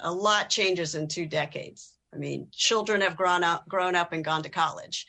[0.01, 1.93] A lot changes in two decades.
[2.13, 5.07] I mean, children have grown up, grown up and gone to college.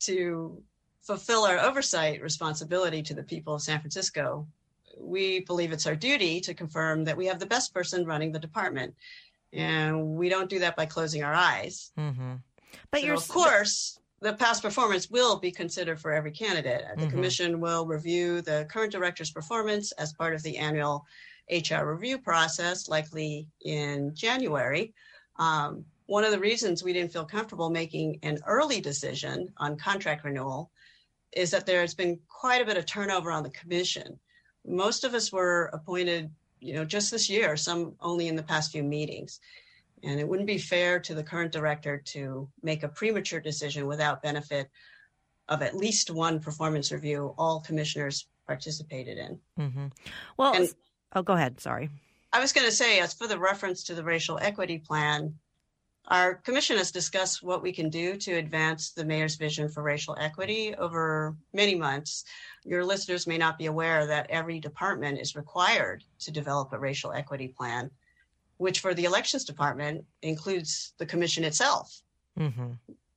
[0.00, 0.62] To
[1.02, 4.46] fulfill our oversight responsibility to the people of San Francisco,
[4.98, 8.38] we believe it's our duty to confirm that we have the best person running the
[8.38, 8.94] department,
[9.52, 11.92] and we don't do that by closing our eyes.
[11.98, 12.34] Mm-hmm.
[12.90, 16.82] But so you're of course the past performance will be considered for every candidate.
[16.94, 17.10] The mm-hmm.
[17.10, 21.06] commission will review the current director's performance as part of the annual
[21.50, 24.94] HR review process, likely in January.
[25.36, 30.24] Um, one of the reasons we didn't feel comfortable making an early decision on contract
[30.24, 30.70] renewal
[31.32, 34.18] is that there's been quite a bit of turnover on the commission.
[34.66, 38.72] Most of us were appointed, you know, just this year, some only in the past
[38.72, 39.40] few meetings.
[40.02, 44.22] And it wouldn't be fair to the current director to make a premature decision without
[44.22, 44.68] benefit
[45.48, 49.38] of at least one performance review all commissioners participated in.
[49.58, 49.86] Mm-hmm.
[50.36, 50.74] Well, and,
[51.14, 51.60] oh, go ahead.
[51.60, 51.90] Sorry.
[52.32, 55.34] I was going to say, as for the reference to the racial equity plan,
[56.08, 60.16] our commission has discussed what we can do to advance the mayor's vision for racial
[60.18, 62.24] equity over many months.
[62.64, 67.12] Your listeners may not be aware that every department is required to develop a racial
[67.12, 67.90] equity plan,
[68.56, 72.02] which for the elections department includes the commission itself.
[72.38, 72.72] Mm-hmm.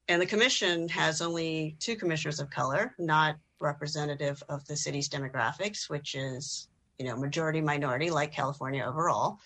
[0.07, 5.89] And the commission has only two commissioners of color, not representative of the city's demographics,
[5.89, 6.67] which is,
[6.99, 9.39] you know, majority minority like California overall.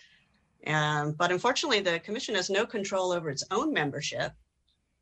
[0.65, 4.33] Um, but unfortunately, the commission has no control over its own membership.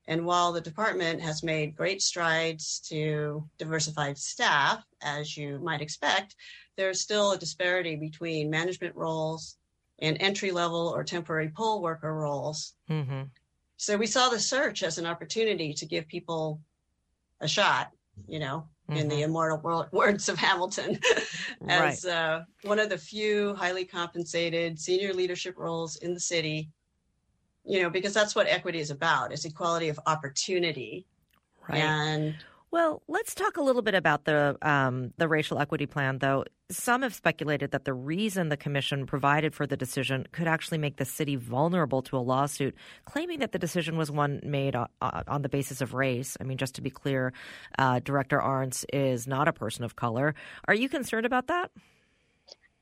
[0.08, 6.36] And while the department has made great strides to diversify staff, as you might expect,
[6.76, 9.58] there's still a disparity between management roles
[10.00, 12.74] and entry level or temporary poll worker roles.
[12.90, 13.24] Mm-hmm.
[13.78, 16.62] So we saw the search as an opportunity to give people
[17.42, 17.92] a shot,
[18.28, 19.00] you know, mm-hmm.
[19.00, 19.24] in the mm-hmm.
[19.26, 21.00] immortal words of Hamilton,
[21.68, 22.14] as right.
[22.14, 26.70] uh, one of the few highly compensated senior leadership roles in the city.
[27.68, 31.08] You know, because that's what equity is about: is equality of opportunity.
[31.68, 31.80] Right.
[31.80, 32.36] And
[32.76, 36.44] well, let's talk a little bit about the um, the racial equity plan, though.
[36.70, 40.98] Some have speculated that the reason the commission provided for the decision could actually make
[40.98, 45.42] the city vulnerable to a lawsuit, claiming that the decision was one made uh on
[45.42, 46.36] the basis of race.
[46.42, 47.32] I mean, just to be clear,
[47.80, 50.36] uh, Director Arntz is not a person of color.
[50.68, 51.72] Are you concerned about that?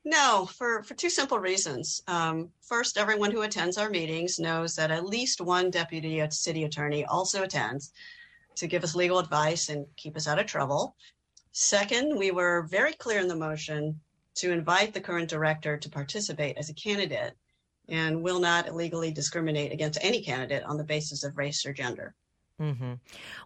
[0.04, 2.02] No, for, for two simple reasons.
[2.08, 7.04] Um, first, everyone who attends our meetings knows that at least one deputy city attorney
[7.04, 7.92] also attends
[8.56, 10.96] to give us legal advice and keep us out of trouble.
[11.52, 14.00] Second, we were very clear in the motion
[14.36, 17.34] to invite the current director to participate as a candidate
[17.88, 22.14] and will not illegally discriminate against any candidate on the basis of race or gender.
[22.60, 22.94] Mm-hmm.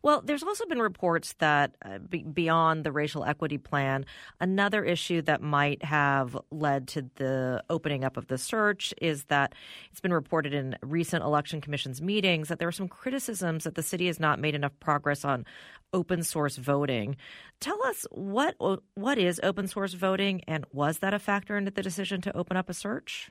[0.02, 4.04] Well, there's also been reports that uh, b- beyond the racial equity plan,
[4.38, 9.54] another issue that might have led to the opening up of the search is that
[9.90, 13.82] it's been reported in recent election commission's meetings that there are some criticisms that the
[13.82, 15.46] city has not made enough progress on
[15.94, 17.16] open source voting.
[17.60, 18.56] Tell us what
[18.94, 22.58] what is open source voting, and was that a factor into the decision to open
[22.58, 23.30] up a search?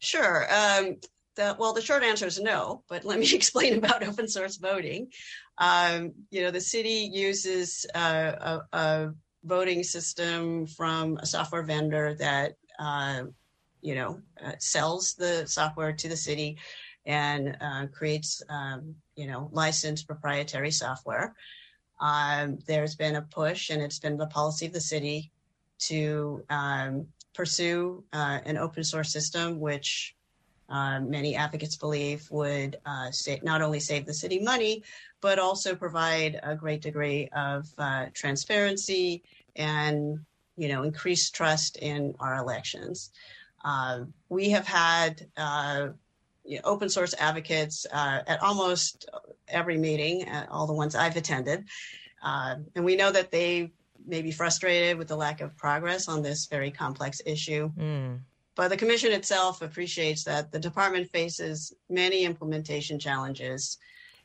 [0.00, 0.46] Sure.
[0.52, 0.96] Um,
[1.36, 5.08] well, the short answer is no, but let me explain about open source voting.
[5.58, 9.14] Um, you know, the city uses uh, a, a,
[9.44, 13.24] voting system from a software vendor that, uh,
[13.80, 16.56] you know, uh, sells the software to the city
[17.06, 21.34] and uh, creates, um, you know, licensed proprietary software.
[22.00, 25.32] Um, there's been a push, and it's been the policy of the city
[25.80, 30.14] to um, pursue uh, an open source system, which
[30.72, 33.10] um, many advocates believe would uh,
[33.42, 34.82] not only save the city money,
[35.20, 39.22] but also provide a great degree of uh, transparency
[39.54, 40.18] and
[40.56, 43.12] you know increased trust in our elections.
[43.64, 45.88] Uh, we have had uh,
[46.44, 49.08] you know, open source advocates uh, at almost
[49.48, 51.66] every meeting, all the ones I've attended.
[52.22, 53.70] Uh, and we know that they
[54.06, 57.70] may be frustrated with the lack of progress on this very complex issue.
[57.78, 58.20] Mm.
[58.54, 63.78] But the commission itself appreciates that the department faces many implementation challenges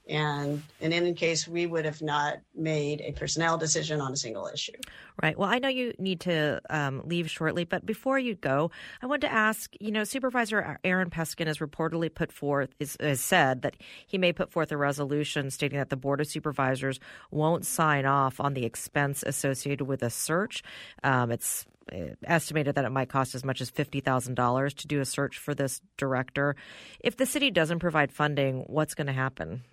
[0.10, 4.48] and in any case we would have not made a personnel decision on a single
[4.48, 4.74] issue
[5.22, 9.06] right well i know you need to um, leave shortly but before you go i
[9.06, 13.62] wanted to ask you know supervisor aaron peskin has reportedly put forth is, has said
[13.62, 17.00] that he may put forth a resolution stating that the board of supervisors
[17.32, 20.64] won't sign off on the expense associated with a search
[21.04, 25.06] um, it's uh, estimated that it might cost as much as $50,000 to do a
[25.06, 26.56] search for this director.
[27.00, 29.64] If the city doesn't provide funding, what's going to happen?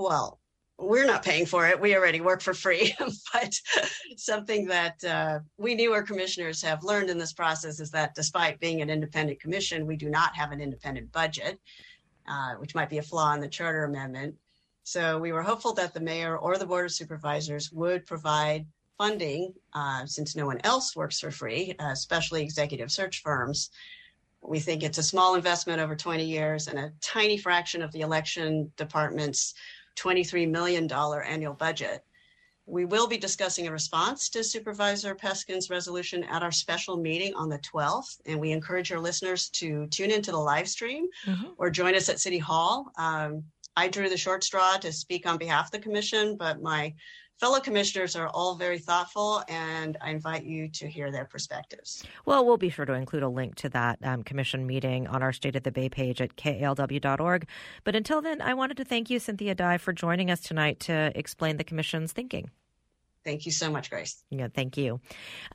[0.00, 0.40] Well,
[0.80, 1.78] we're not paying for it.
[1.78, 2.94] We already work for free.
[3.32, 3.54] but
[4.16, 8.80] something that uh, we newer commissioners have learned in this process is that despite being
[8.80, 11.60] an independent commission, we do not have an independent budget,
[12.28, 14.34] uh, which might be a flaw in the charter amendment.
[14.84, 18.66] So we were hopeful that the mayor or the board of supervisors would provide
[18.98, 23.70] funding uh, since no one else works for free, uh, especially executive search firms.
[24.42, 28.00] We think it's a small investment over 20 years and a tiny fraction of the
[28.00, 29.54] election department's
[29.96, 32.04] $23 million annual budget.
[32.66, 37.48] We will be discussing a response to Supervisor Peskin's resolution at our special meeting on
[37.48, 41.48] the 12th, and we encourage our listeners to tune into the live stream mm-hmm.
[41.58, 42.92] or join us at City Hall.
[42.96, 43.42] Um,
[43.76, 46.94] I drew the short straw to speak on behalf of the commission, but my
[47.40, 52.04] fellow commissioners are all very thoughtful, and I invite you to hear their perspectives.
[52.26, 55.32] Well, we'll be sure to include a link to that um, commission meeting on our
[55.32, 57.48] State of the Bay page at kalw.org.
[57.84, 61.12] But until then, I wanted to thank you, Cynthia Dai, for joining us tonight to
[61.14, 62.50] explain the commission's thinking.
[63.24, 64.22] Thank you so much, Grace.
[64.30, 65.00] Yeah, thank you.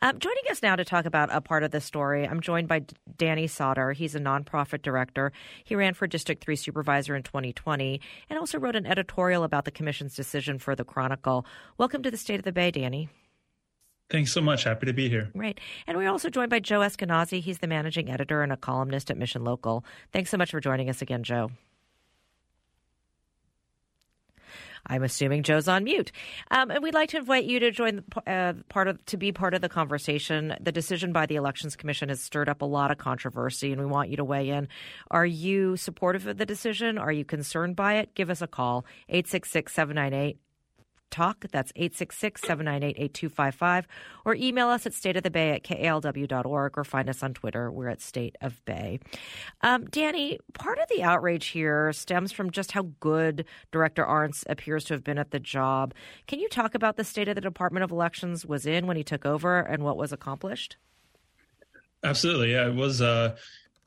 [0.02, 2.86] Um, joining us now to talk about a part of the story, I'm joined by
[3.18, 3.92] Danny Sauter.
[3.92, 5.32] He's a nonprofit director.
[5.64, 8.00] He ran for District 3 supervisor in 2020
[8.30, 11.46] and also wrote an editorial about the Commission's decision for the Chronicle.
[11.78, 13.10] Welcome to the State of the Bay, Danny.
[14.12, 14.66] Thanks so much.
[14.66, 15.32] Happy to be here.
[15.34, 15.60] Right.
[15.88, 17.42] And we're also joined by Joe Eskenazi.
[17.42, 19.84] He's the managing editor and a columnist at Mission Local.
[20.14, 21.50] Thanks so much for joining us again, Joe.
[24.88, 26.12] I'm assuming Joe's on mute.
[26.52, 29.54] Um, and we'd like to invite you to join uh, part of to be part
[29.54, 30.56] of the conversation.
[30.60, 33.88] The decision by the Elections Commission has stirred up a lot of controversy, and we
[33.88, 34.68] want you to weigh in.
[35.12, 36.98] Are you supportive of the decision?
[36.98, 38.14] Are you concerned by it?
[38.16, 40.40] Give us a call 866 798
[41.10, 41.46] talk.
[41.52, 43.88] That's 866 798 8255.
[44.26, 47.72] Or email us at stateofthebay at kalw.org or find us on Twitter.
[47.72, 49.00] We're at State of Bay.
[49.62, 54.84] Um, Danny, part of the outrage here stems from just how good Director Arntz appears
[54.86, 55.94] to have been at the job.
[56.28, 59.04] Can you talk about the state of the Department of Elections was in when he
[59.04, 60.78] took over and what was accomplished?
[62.04, 62.52] Absolutely.
[62.52, 63.02] Yeah, it was.
[63.02, 63.36] Uh,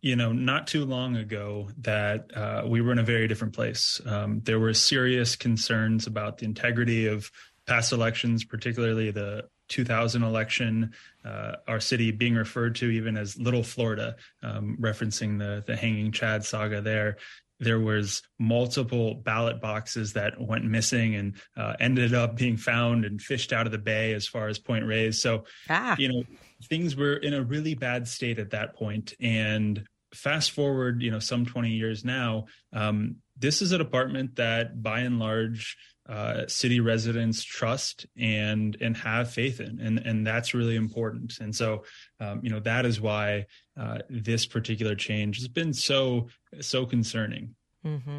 [0.00, 4.00] you know, not too long ago that uh, we were in a very different place.
[4.06, 7.30] Um, there were serious concerns about the integrity of
[7.66, 10.92] past elections, particularly the 2000 election,
[11.24, 16.12] uh, our city being referred to even as Little Florida, um, referencing the the hanging
[16.12, 17.16] Chad saga there.
[17.60, 23.20] There was multiple ballot boxes that went missing and uh, ended up being found and
[23.20, 25.20] fished out of the bay as far as Point Reyes.
[25.20, 25.96] So, ah.
[25.98, 26.22] you know,
[26.64, 29.14] things were in a really bad state at that point.
[29.20, 34.82] And fast forward you know some 20 years now um, this is a department that
[34.82, 35.76] by and large
[36.08, 41.38] uh, city residents trust and and have faith in and and that's really important.
[41.38, 41.84] And so
[42.18, 43.44] um, you know that is why
[43.78, 46.28] uh, this particular change has been so
[46.60, 47.54] so concerning
[47.86, 48.18] Mm-hmm.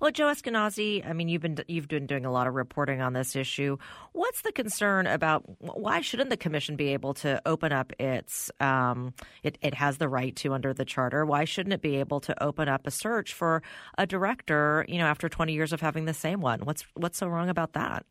[0.00, 3.14] Well, Joe Eskenazi, I mean, you've been you've been doing a lot of reporting on
[3.14, 3.78] this issue.
[4.12, 9.14] What's the concern about why shouldn't the commission be able to open up its um,
[9.42, 11.24] it, it has the right to under the charter?
[11.24, 13.62] Why shouldn't it be able to open up a search for
[13.96, 14.84] a director?
[14.88, 17.72] You know, after twenty years of having the same one, what's what's so wrong about
[17.72, 18.04] that?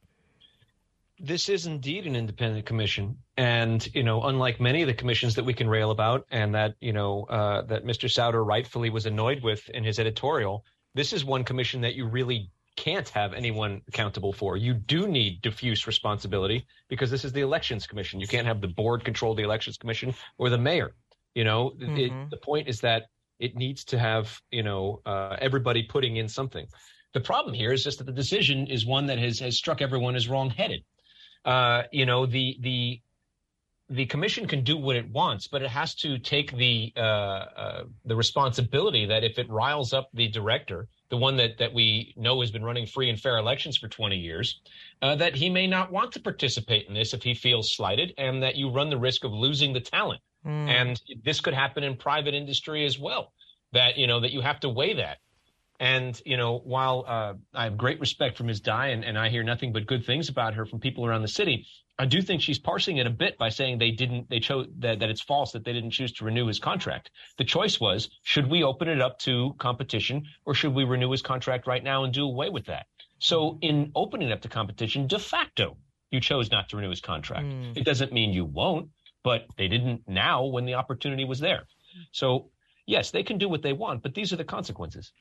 [1.20, 5.46] this is indeed an independent commission and you know unlike many of the commissions that
[5.46, 9.42] we can rail about and that you know uh, that mr sauter rightfully was annoyed
[9.42, 10.64] with in his editorial
[10.98, 14.58] this is one commission that you really can't have anyone accountable for.
[14.58, 18.20] You do need diffuse responsibility because this is the elections commission.
[18.20, 20.96] You can't have the board control the elections commission or the mayor.
[21.36, 21.98] You know, mm-hmm.
[21.98, 23.08] it, the point is that
[23.40, 26.66] it needs to have you know uh, everybody putting in something.
[27.14, 30.16] The problem here is just that the decision is one that has has struck everyone
[30.16, 30.84] as wrongheaded.
[31.46, 33.02] Uh, you know, the the
[33.90, 37.84] the commission can do what it wants, but it has to take the uh, uh,
[38.06, 42.42] the responsibility that if it riles up the director, the one that that we know
[42.42, 44.60] has been running free and fair elections for 20 years,
[45.02, 48.44] uh, that he may not want to participate in this if he feels slighted, and
[48.44, 50.70] that you run the risk of losing the talent Mm.
[50.70, 53.34] And this could happen in private industry as well.
[53.74, 55.18] That you know that you have to weigh that.
[55.80, 58.62] And you know, while uh, I have great respect for Ms.
[58.62, 61.28] Dai, and, and I hear nothing but good things about her from people around the
[61.28, 61.68] city,
[62.00, 65.00] I do think she's parsing it a bit by saying they didn't, they chose that,
[65.00, 67.10] that it's false that they didn't choose to renew his contract.
[67.38, 71.24] The choice was, should we open it up to competition or should we renew his
[71.24, 72.86] contract right now and do away with that?
[73.18, 75.76] So in opening up to competition, de facto,
[76.12, 77.48] you chose not to renew his contract.
[77.48, 77.76] Mm.
[77.76, 78.90] It doesn't mean you won't,
[79.24, 81.64] but they didn't now when the opportunity was there.
[82.12, 82.52] So
[82.86, 85.14] yes, they can do what they want, but these are the consequences.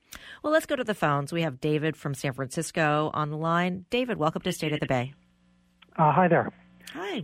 [0.43, 1.33] Well, let's go to the phones.
[1.33, 3.85] We have David from San Francisco on the line.
[3.89, 5.15] David, welcome to State of the Bay.
[5.97, 6.53] Uh, hi there.
[6.93, 7.23] Hi.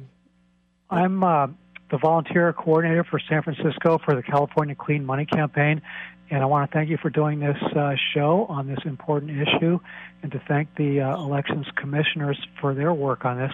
[0.89, 1.47] I'm uh,
[1.89, 5.82] the volunteer coordinator for San Francisco for the California Clean Money Campaign,
[6.30, 9.80] and I want to thank you for doing this uh, show on this important issue,
[10.22, 13.53] and to thank the uh, elections commissioners for their work on this.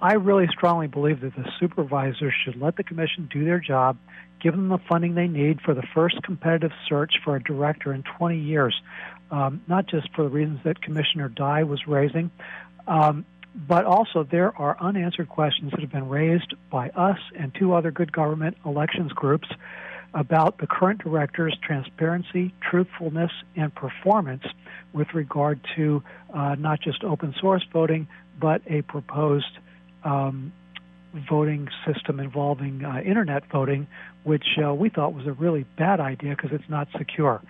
[0.00, 3.96] I really strongly believe that the supervisors should let the commission do their job,
[4.40, 8.02] give them the funding they need for the first competitive search for a director in
[8.18, 8.74] 20 years,
[9.30, 12.30] um, not just for the reasons that Commissioner Dai was raising.
[12.88, 17.74] Um, but also there are unanswered questions that have been raised by us and two
[17.74, 19.48] other good government elections groups
[20.14, 24.44] about the current director's transparency, truthfulness, and performance
[24.92, 26.02] with regard to
[26.34, 28.06] uh, not just open source voting,
[28.38, 29.58] but a proposed
[30.04, 30.52] um,
[31.28, 33.86] voting system involving uh, internet voting,
[34.24, 37.42] which uh, we thought was a really bad idea because it's not secure.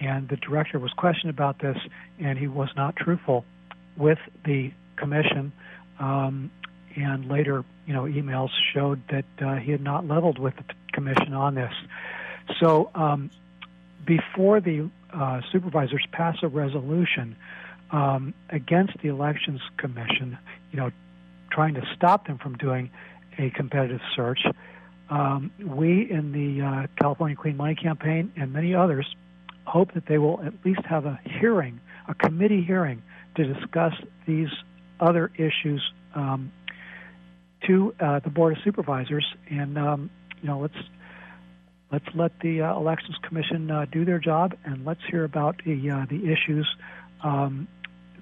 [0.00, 1.76] And the director was questioned about this,
[2.18, 3.44] and he was not truthful
[3.96, 5.52] with the commission,
[5.98, 6.50] um,
[6.96, 11.32] and later, you know, emails showed that uh, he had not leveled with the commission
[11.34, 11.72] on this.
[12.60, 13.30] So um,
[14.04, 17.36] before the uh, supervisors pass a resolution
[17.90, 20.38] um, against the elections commission,
[20.72, 20.90] you know,
[21.50, 22.90] trying to stop them from doing
[23.38, 24.40] a competitive search,
[25.08, 29.06] um, we in the uh, California Clean Money Campaign and many others
[29.66, 33.02] hope that they will at least have a hearing, a committee hearing,
[33.36, 33.94] to discuss
[34.26, 34.48] these
[35.00, 35.82] other issues
[36.14, 36.52] um,
[37.66, 40.74] to uh, the board of supervisors, and um, you know let's
[41.92, 45.90] let's let the uh, elections commission uh, do their job, and let's hear about the
[45.90, 46.68] uh, the issues
[47.22, 47.68] um,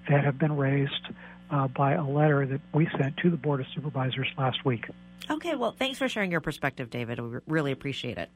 [0.09, 1.09] that have been raised
[1.51, 4.87] uh, by a letter that we sent to the board of supervisors last week.
[5.31, 7.21] Okay, well, thanks for sharing your perspective, David.
[7.21, 8.31] We really appreciate it.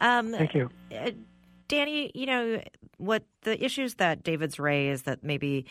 [0.00, 0.68] Um, Thank you.
[0.92, 1.12] Uh,
[1.68, 2.60] Danny, you know,
[2.98, 5.66] what the issues that David's raised that maybe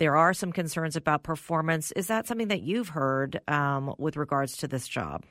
[0.00, 1.92] there are some concerns about performance.
[1.92, 5.24] Is that something that you've heard um, with regards to this job?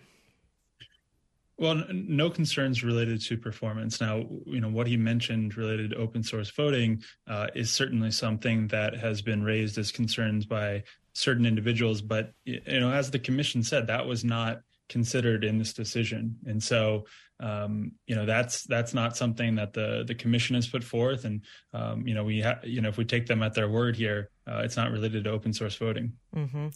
[1.57, 3.99] Well, no concerns related to performance.
[3.99, 8.67] Now, you know what he mentioned related to open source voting uh, is certainly something
[8.67, 12.01] that has been raised as concerns by certain individuals.
[12.01, 16.63] But you know, as the commission said, that was not considered in this decision, and
[16.63, 17.05] so
[17.39, 21.25] um, you know that's that's not something that the the commission has put forth.
[21.25, 21.41] And
[21.73, 24.29] um, you know, we ha- you know if we take them at their word here,
[24.49, 26.13] uh, it's not related to open source voting.
[26.35, 26.67] Mm-hmm.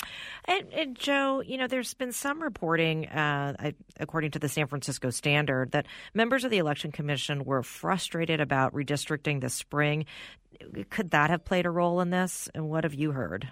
[0.45, 5.09] And, and, Joe, you know, there's been some reporting, uh, according to the San Francisco
[5.09, 10.05] Standard, that members of the Election Commission were frustrated about redistricting this spring.
[10.89, 12.47] Could that have played a role in this?
[12.53, 13.49] And what have you heard?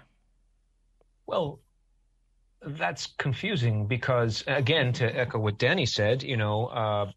[1.26, 1.60] Well,
[2.64, 7.10] that's confusing because, again, to echo what Danny said, you know, uh,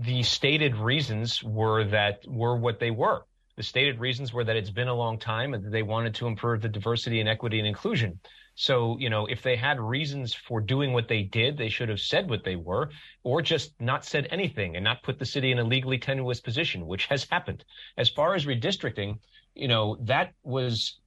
[0.00, 3.22] the stated reasons were that were what they were.
[3.56, 6.26] The stated reasons were that it's been a long time and that they wanted to
[6.26, 8.20] improve the diversity and equity and inclusion.
[8.54, 12.00] So, you know, if they had reasons for doing what they did, they should have
[12.00, 12.90] said what they were,
[13.22, 16.86] or just not said anything and not put the city in a legally tenuous position,
[16.86, 17.64] which has happened.
[17.96, 19.18] As far as redistricting,
[19.54, 20.98] you know, that was.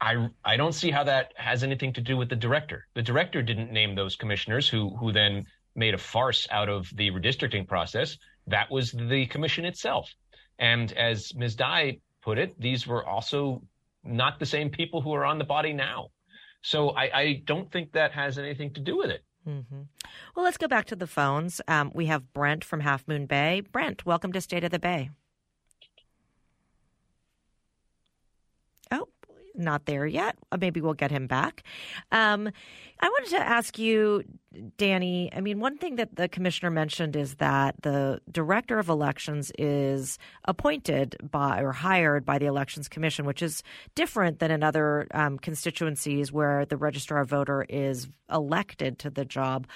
[0.00, 2.86] I I don't see how that has anything to do with the director.
[2.94, 7.10] The director didn't name those commissioners who who then made a farce out of the
[7.10, 8.16] redistricting process.
[8.46, 10.12] That was the commission itself.
[10.58, 11.54] And as Ms.
[11.54, 13.62] Dai put it, these were also
[14.02, 16.08] not the same people who are on the body now.
[16.62, 19.22] So I, I don't think that has anything to do with it.
[19.46, 19.82] Mm-hmm.
[20.34, 21.60] Well, let's go back to the phones.
[21.68, 23.60] Um, we have Brent from Half Moon Bay.
[23.60, 25.10] Brent, welcome to State of the Bay.
[29.58, 30.36] Not there yet.
[30.52, 31.62] Uh, maybe we'll get him back.
[32.12, 32.50] Um,
[33.00, 34.24] I wanted to ask you,
[34.78, 35.30] Danny.
[35.34, 40.18] I mean, one thing that the commissioner mentioned is that the director of elections is
[40.46, 43.62] appointed by or hired by the elections commission, which is
[43.94, 49.66] different than in other um, constituencies where the registrar voter is elected to the job.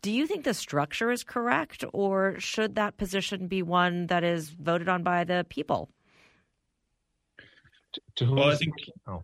[0.00, 4.50] Do you think the structure is correct, or should that position be one that is
[4.50, 5.90] voted on by the people?
[8.16, 8.36] To whom?
[8.36, 8.74] Well, I think.
[9.06, 9.22] Oh.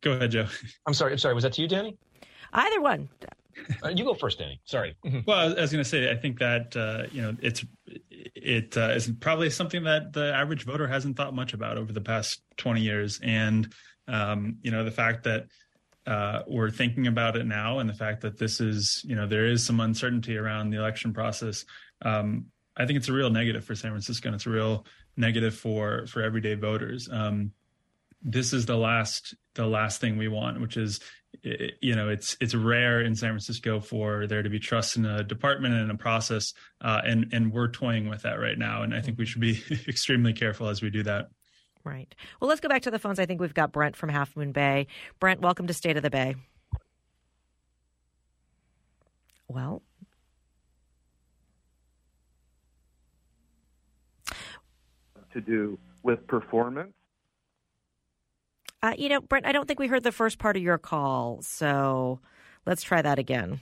[0.00, 0.46] Go ahead, Joe.
[0.86, 1.12] I'm sorry.
[1.12, 1.34] I'm sorry.
[1.34, 1.96] Was that to you, Danny?
[2.52, 3.08] Either one.
[3.82, 4.60] Uh, you go first, Danny.
[4.64, 4.96] Sorry.
[5.26, 8.90] well, I was going to say, I think that uh, you know it's it uh,
[8.90, 12.80] is probably something that the average voter hasn't thought much about over the past twenty
[12.80, 13.72] years, and
[14.08, 15.46] um, you know the fact that
[16.06, 19.46] uh, we're thinking about it now, and the fact that this is you know there
[19.46, 21.64] is some uncertainty around the election process.
[22.02, 22.46] Um,
[22.76, 24.84] I think it's a real negative for San Francisco, and it's a real
[25.16, 27.08] negative for for everyday voters.
[27.10, 27.52] Um,
[28.22, 31.00] this is the last the last thing we want, which is
[31.42, 35.22] you know it's it's rare in San Francisco for there to be trust in a
[35.22, 39.00] department and a process, uh, and and we're toying with that right now, and I
[39.00, 41.26] think we should be extremely careful as we do that.
[41.84, 42.14] Right.
[42.40, 43.18] Well, let's go back to the phones.
[43.18, 44.86] I think we've got Brent from Half Moon Bay.
[45.20, 46.34] Brent, welcome to State of the Bay.
[49.48, 49.82] Well,
[55.34, 56.94] to do with performance
[58.84, 61.40] uh, you know, Brent, I don't think we heard the first part of your call,
[61.40, 62.20] so
[62.66, 63.60] let's try that again.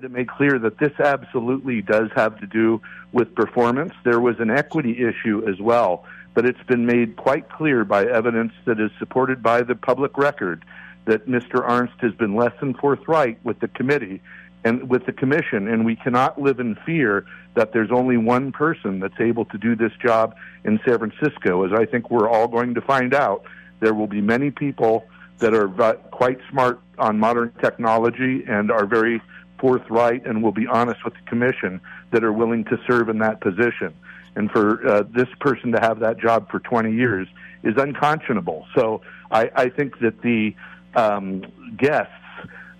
[0.00, 2.80] To make clear that this absolutely does have to do
[3.12, 7.84] with performance, there was an equity issue as well, but it's been made quite clear
[7.84, 10.64] by evidence that is supported by the public record
[11.04, 11.68] that Mr.
[11.68, 14.22] Arntz has been less than forthright with the committee
[14.64, 18.98] and with the commission, and we cannot live in fear that there's only one person
[18.98, 20.34] that's able to do this job
[20.64, 21.64] in San Francisco.
[21.64, 23.44] As I think we're all going to find out,
[23.80, 25.04] there will be many people
[25.38, 25.68] that are
[26.10, 29.20] quite smart on modern technology and are very
[29.58, 31.80] forthright and will be honest with the commission
[32.12, 33.92] that are willing to serve in that position.
[34.36, 37.28] And for uh, this person to have that job for 20 years
[37.62, 38.66] is unconscionable.
[38.74, 40.54] So I, I think that the
[40.94, 41.42] um,
[41.76, 42.12] guests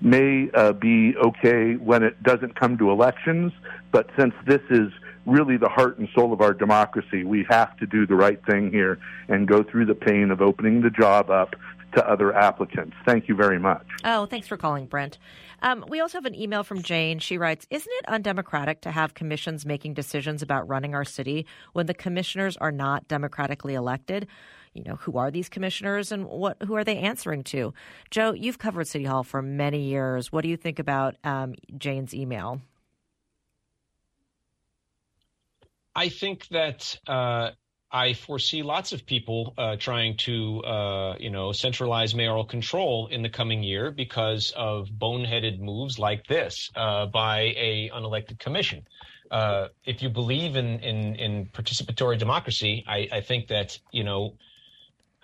[0.04, 3.52] may uh, be okay when it doesn't come to elections,
[3.90, 4.92] but since this is
[5.26, 8.70] really the heart and soul of our democracy, we have to do the right thing
[8.70, 8.98] here
[9.28, 11.56] and go through the pain of opening the job up
[11.94, 12.94] to other applicants.
[13.06, 13.86] Thank you very much.
[14.04, 15.18] Oh, thanks for calling, Brent.
[15.62, 17.18] Um, we also have an email from Jane.
[17.18, 21.86] She writes Isn't it undemocratic to have commissions making decisions about running our city when
[21.86, 24.26] the commissioners are not democratically elected?
[24.74, 27.72] You know, who are these commissioners and what who are they answering to?
[28.10, 30.32] Joe, you've covered City Hall for many years.
[30.32, 32.60] What do you think about um, Jane's email?
[35.96, 37.50] I think that uh,
[37.92, 43.22] I foresee lots of people uh, trying to, uh, you know, centralize mayoral control in
[43.22, 48.84] the coming year because of boneheaded moves like this uh, by a unelected commission.
[49.30, 54.34] Uh, if you believe in, in, in participatory democracy, I, I think that you know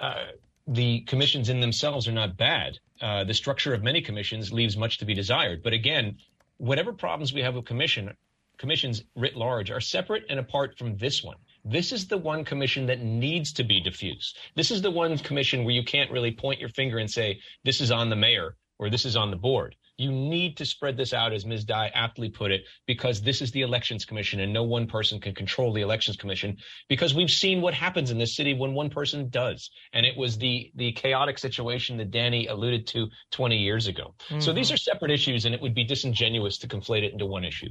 [0.00, 0.26] uh,
[0.66, 2.78] the commissions in themselves are not bad.
[3.00, 5.62] Uh, the structure of many commissions leaves much to be desired.
[5.62, 6.16] But again,
[6.58, 8.14] whatever problems we have with commission
[8.60, 11.38] commissions writ large are separate and apart from this one.
[11.64, 14.36] This is the one commission that needs to be diffused.
[14.54, 17.80] This is the one commission where you can't really point your finger and say, this
[17.80, 19.76] is on the mayor or this is on the board.
[20.00, 21.64] You need to spread this out, as Ms.
[21.64, 25.34] Dai aptly put it, because this is the Elections Commission and no one person can
[25.34, 26.56] control the Elections Commission
[26.88, 29.70] because we've seen what happens in this city when one person does.
[29.92, 34.14] And it was the, the chaotic situation that Danny alluded to 20 years ago.
[34.30, 34.40] Mm-hmm.
[34.40, 37.44] So these are separate issues, and it would be disingenuous to conflate it into one
[37.44, 37.68] issue.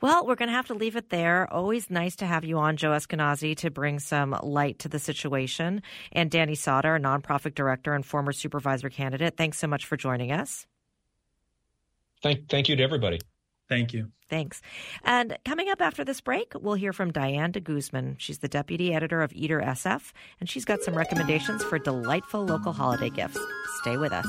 [0.00, 1.52] Well, we're going to have to leave it there.
[1.52, 5.82] Always nice to have you on, Joe Eskenazi, to bring some light to the situation.
[6.12, 9.36] And Danny Sauter, a nonprofit director and former supervisor candidate.
[9.36, 10.66] Thanks so much for joining us.
[12.22, 13.18] Thank, thank you to everybody.
[13.68, 14.10] Thank you.
[14.28, 14.60] Thanks.
[15.04, 18.16] And coming up after this break, we'll hear from Diane de Guzman.
[18.18, 22.72] She's the deputy editor of Eater SF, and she's got some recommendations for delightful local
[22.72, 23.38] holiday gifts.
[23.80, 24.26] Stay with us.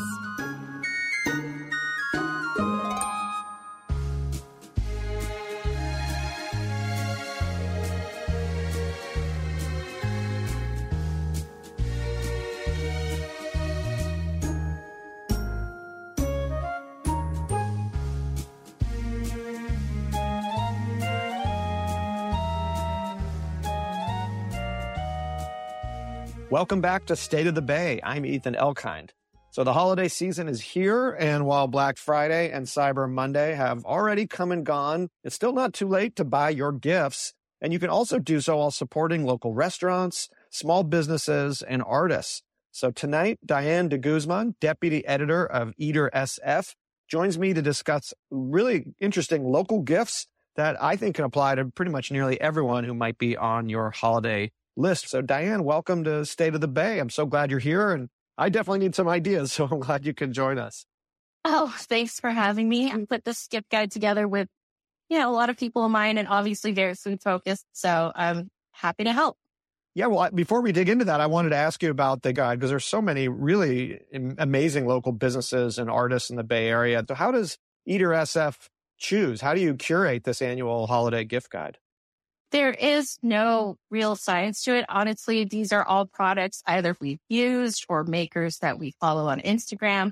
[26.62, 28.00] Welcome back to State of the Bay.
[28.04, 29.10] I'm Ethan Elkind.
[29.50, 34.28] So the holiday season is here, and while Black Friday and Cyber Monday have already
[34.28, 37.34] come and gone, it's still not too late to buy your gifts.
[37.62, 42.44] And you can also do so while supporting local restaurants, small businesses, and artists.
[42.72, 46.76] So tonight, Diane de Guzman, deputy editor of Eater SF,
[47.10, 51.92] joins me to discuss really interesting local gifts that I think can apply to pretty
[51.92, 55.10] much nearly everyone who might be on your holiday list.
[55.10, 57.00] So, Diane, welcome to State of the Bay.
[57.00, 59.52] I'm so glad you're here, and I definitely need some ideas.
[59.62, 60.86] So, I'm glad you can join us.
[61.44, 62.92] Oh, thanks for having me.
[62.92, 64.48] I put this gift guide together with,
[65.10, 67.66] you know, a lot of people in mine and obviously very food focused.
[67.74, 69.38] So, I'm happy to help.
[69.94, 72.60] Yeah, well, before we dig into that, I wanted to ask you about the guide
[72.60, 74.00] because there's so many really
[74.38, 77.04] amazing local businesses and artists in the Bay Area.
[77.08, 79.42] So, how does Eater SF choose?
[79.42, 81.78] How do you curate this annual holiday gift guide?
[82.52, 84.86] There is no real science to it.
[84.90, 90.12] Honestly, these are all products either we've used or makers that we follow on Instagram,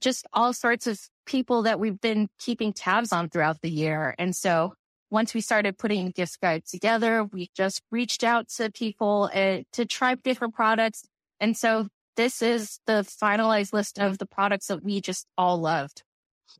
[0.00, 4.14] just all sorts of people that we've been keeping tabs on throughout the year.
[4.18, 4.74] And so
[5.10, 9.86] once we started putting gift guides together, we just reached out to people uh, to
[9.86, 11.04] try different products.
[11.40, 16.02] And so this is the finalized list of the products that we just all loved.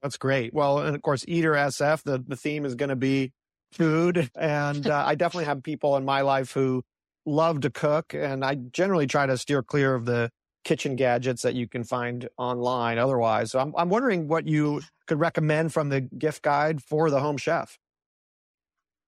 [0.02, 0.54] That's great.
[0.54, 3.32] Well, and of course, Eater SF, the, the theme is going to be
[3.72, 4.30] food.
[4.34, 6.82] And uh, I definitely have people in my life who
[7.26, 8.14] love to cook.
[8.14, 10.30] And I generally try to steer clear of the
[10.64, 13.50] kitchen gadgets that you can find online otherwise.
[13.50, 17.36] So I'm, I'm wondering what you could recommend from the gift guide for the home
[17.36, 17.78] chef.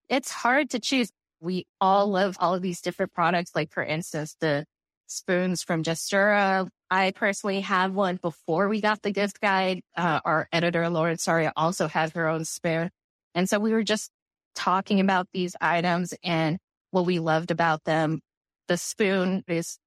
[0.09, 1.11] It's hard to choose.
[1.39, 3.51] We all love all of these different products.
[3.55, 4.65] Like, for instance, the
[5.07, 6.67] spoons from Gestura.
[6.89, 9.81] I personally have one before we got the gift guide.
[9.95, 12.89] Uh, our editor, Lauren Saria, also has her own spoon.
[13.35, 14.11] And so we were just
[14.55, 16.57] talking about these items and
[16.91, 18.21] what we loved about them.
[18.67, 19.77] The spoon is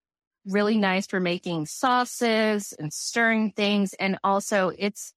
[0.46, 3.94] really nice for making sauces and stirring things.
[3.94, 5.12] And also it's,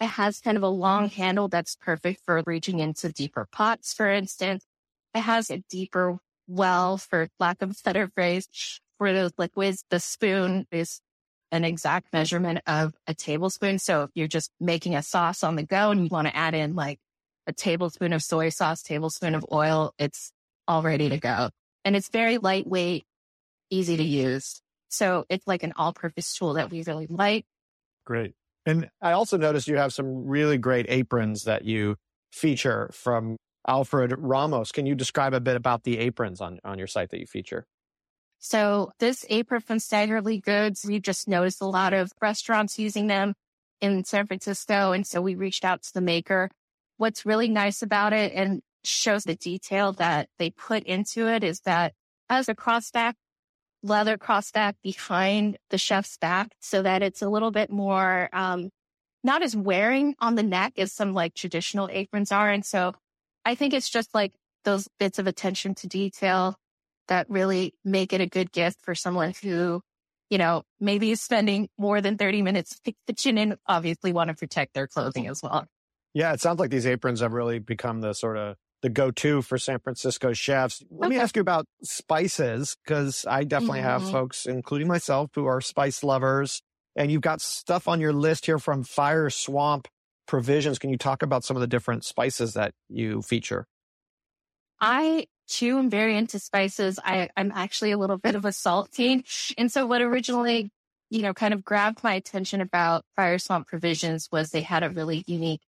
[0.00, 4.08] it has kind of a long handle that's perfect for reaching into deeper pots, for
[4.08, 4.64] instance.
[5.14, 8.48] It has a deeper well, for lack of a better phrase,
[8.98, 9.84] for those liquids.
[9.90, 11.00] The spoon is
[11.52, 13.78] an exact measurement of a tablespoon.
[13.78, 16.54] So if you're just making a sauce on the go and you want to add
[16.54, 16.98] in like
[17.46, 19.92] a tablespoon of soy sauce, tablespoon of oil.
[19.98, 20.32] It's
[20.66, 21.50] all ready to go.
[21.84, 23.04] And it's very lightweight,
[23.70, 24.60] easy to use.
[24.88, 27.44] So it's like an all purpose tool that we really like.
[28.06, 28.34] Great.
[28.66, 31.96] And I also noticed you have some really great aprons that you
[32.32, 33.36] feature from
[33.66, 34.72] Alfred Ramos.
[34.72, 37.66] Can you describe a bit about the aprons on, on your site that you feature?
[38.38, 43.34] So this apron from Staggerly Goods, we just noticed a lot of restaurants using them
[43.80, 44.92] in San Francisco.
[44.92, 46.50] And so we reached out to the maker
[46.96, 51.60] what's really nice about it and shows the detail that they put into it is
[51.60, 51.92] that
[52.28, 53.14] as a crossback,
[53.82, 58.70] leather crossback behind the chef's back so that it's a little bit more, um,
[59.22, 62.50] not as wearing on the neck as some like traditional aprons are.
[62.50, 62.94] And so
[63.44, 64.32] I think it's just like
[64.64, 66.56] those bits of attention to detail
[67.08, 69.82] that really make it a good gift for someone who,
[70.30, 74.28] you know, maybe is spending more than 30 minutes in the kitchen and obviously want
[74.28, 75.66] to protect their clothing as well.
[76.14, 79.58] Yeah, it sounds like these aprons have really become the sort of the go-to for
[79.58, 80.82] San Francisco chefs.
[80.90, 81.16] Let okay.
[81.16, 83.88] me ask you about spices because I definitely mm-hmm.
[83.88, 86.62] have folks, including myself, who are spice lovers.
[86.94, 89.88] And you've got stuff on your list here from Fire Swamp
[90.28, 90.78] Provisions.
[90.78, 93.66] Can you talk about some of the different spices that you feature?
[94.80, 97.00] I too am very into spices.
[97.02, 99.24] I, I'm actually a little bit of a salt teen.
[99.58, 100.70] And so what originally,
[101.10, 104.90] you know, kind of grabbed my attention about Fire Swamp Provisions was they had a
[104.90, 105.62] really unique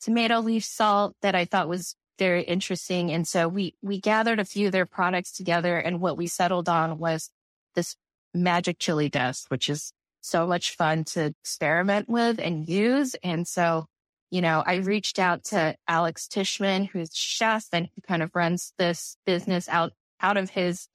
[0.00, 3.10] tomato leaf salt that I thought was very interesting.
[3.12, 6.68] And so we, we gathered a few of their products together and what we settled
[6.68, 7.30] on was
[7.74, 7.96] this
[8.34, 13.14] magic chili dust, which is so much fun to experiment with and use.
[13.22, 13.86] And so,
[14.30, 18.72] you know, I reached out to Alex Tishman, who's chef and who kind of runs
[18.78, 20.88] this business out, out of his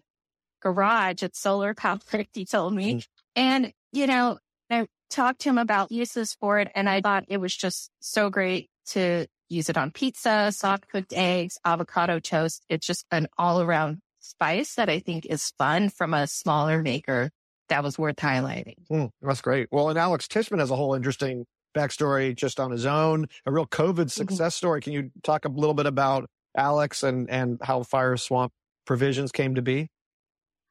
[0.61, 1.99] garage at Solar Power,
[2.33, 2.95] he told me.
[2.95, 3.07] Mm.
[3.35, 4.37] And, you know,
[4.69, 8.29] I talked to him about uses for it and I thought it was just so
[8.29, 12.65] great to use it on pizza, soft cooked eggs, avocado toast.
[12.69, 17.31] It's just an all around spice that I think is fun from a smaller maker
[17.69, 18.75] that was worth highlighting.
[18.91, 19.67] Mm, that's great.
[19.71, 23.65] Well, and Alex Tishman has a whole interesting backstory just on his own, a real
[23.65, 24.07] COVID mm-hmm.
[24.07, 24.57] success mm-hmm.
[24.57, 24.81] story.
[24.81, 28.51] Can you talk a little bit about Alex and, and how Fire Swamp
[28.85, 29.81] Provisions came to be?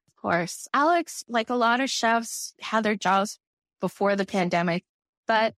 [0.09, 0.69] Of course.
[0.73, 3.39] Alex, like a lot of chefs, had their jobs
[3.81, 4.85] before the pandemic,
[5.27, 5.55] but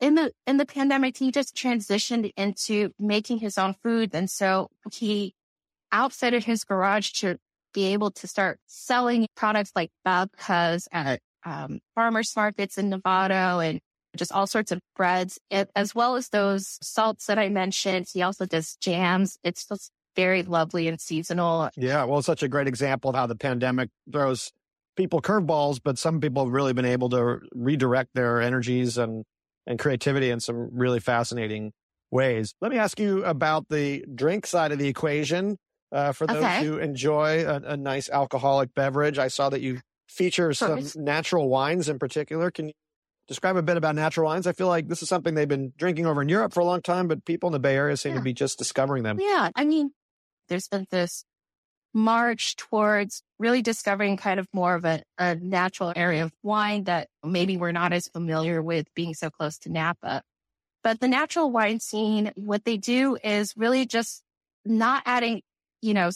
[0.00, 4.68] in the in the pandemic, he just transitioned into making his own food, and so
[4.92, 5.34] he
[5.92, 7.38] outfitted his garage to
[7.72, 13.80] be able to start selling products like babkas at um, farmers markets in Nevada and
[14.16, 18.06] just all sorts of breads, as well as those salts that I mentioned.
[18.12, 19.36] He also does jams.
[19.42, 21.70] It's just very lovely and seasonal.
[21.76, 24.52] Yeah, well, such a great example of how the pandemic throws
[24.96, 29.24] people curveballs, but some people have really been able to redirect their energies and
[29.66, 31.72] and creativity in some really fascinating
[32.10, 32.54] ways.
[32.60, 35.58] Let me ask you about the drink side of the equation.
[35.92, 36.64] Uh, for those okay.
[36.64, 41.88] who enjoy a, a, nice alcoholic beverage, I saw that you feature some natural wines
[41.88, 42.50] in particular.
[42.50, 42.72] Can you
[43.28, 44.48] describe a bit about natural wines?
[44.48, 46.82] I feel like this is something they've been drinking over in Europe for a long
[46.82, 48.18] time, but people in the Bay Area seem yeah.
[48.18, 49.18] to be just discovering them.
[49.20, 49.50] Yeah.
[49.54, 49.92] I mean,
[50.48, 51.24] there's been this
[51.94, 57.08] march towards really discovering kind of more of a, a natural area of wine that
[57.24, 60.22] maybe we're not as familiar with being so close to Napa.
[60.82, 64.22] But the natural wine scene, what they do is really just
[64.64, 65.40] not adding,
[65.80, 66.10] you know,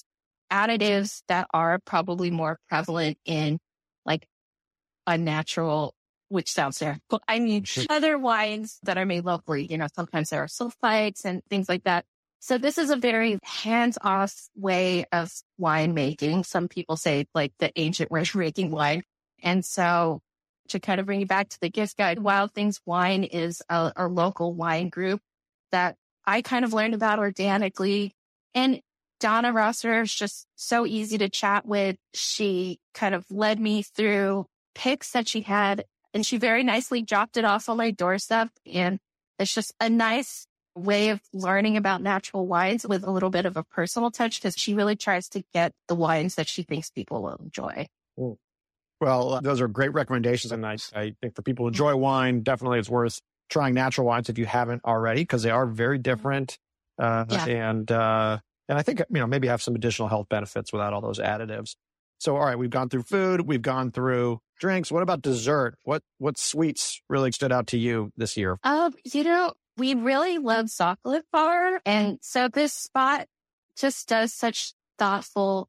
[0.52, 3.58] additives that are probably more prevalent in
[4.04, 4.26] like
[5.06, 5.94] unnatural,
[6.28, 7.22] which sounds terrible.
[7.28, 11.42] I mean, other wines that are made locally, you know, sometimes there are sulfites and
[11.48, 12.04] things like that.
[12.40, 16.44] So this is a very hands off way of wine making.
[16.44, 19.02] Some people say like the ancient of making wine.
[19.42, 20.20] And so
[20.68, 23.92] to kind of bring you back to the gift guide, Wild Things Wine is a,
[23.96, 25.20] a local wine group
[25.72, 28.12] that I kind of learned about organically.
[28.54, 28.80] And
[29.18, 31.96] Donna Rosser is just so easy to chat with.
[32.14, 35.84] She kind of led me through picks that she had
[36.14, 38.48] and she very nicely dropped it off on my doorstep.
[38.66, 38.98] And
[39.38, 40.47] it's just a nice
[40.78, 44.56] way of learning about natural wines with a little bit of a personal touch because
[44.56, 47.88] she really tries to get the wines that she thinks people will enjoy.
[48.18, 48.36] Mm.
[49.00, 50.52] Well, uh, those are great recommendations.
[50.52, 54.28] And I, I think for people who enjoy wine, definitely it's worth trying natural wines
[54.28, 56.58] if you haven't already because they are very different.
[56.98, 57.46] Uh, yeah.
[57.46, 61.00] And, uh, and I think, you know, maybe have some additional health benefits without all
[61.00, 61.76] those additives.
[62.18, 64.90] So, all right, we've gone through food, we've gone through drinks.
[64.90, 65.76] What about dessert?
[65.84, 68.58] What what sweets really stood out to you this year?
[68.64, 71.80] Um, you know, we really love Sokolic Bar.
[71.86, 73.26] And so this spot
[73.76, 75.68] just does such thoughtful,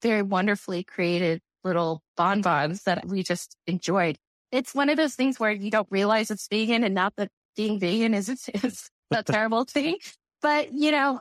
[0.00, 4.16] very wonderfully created little bonbons that we just enjoyed.
[4.50, 7.80] It's one of those things where you don't realize it's vegan and not that being
[7.80, 8.28] vegan is,
[8.62, 9.98] is a terrible thing.
[10.40, 11.20] But, you know,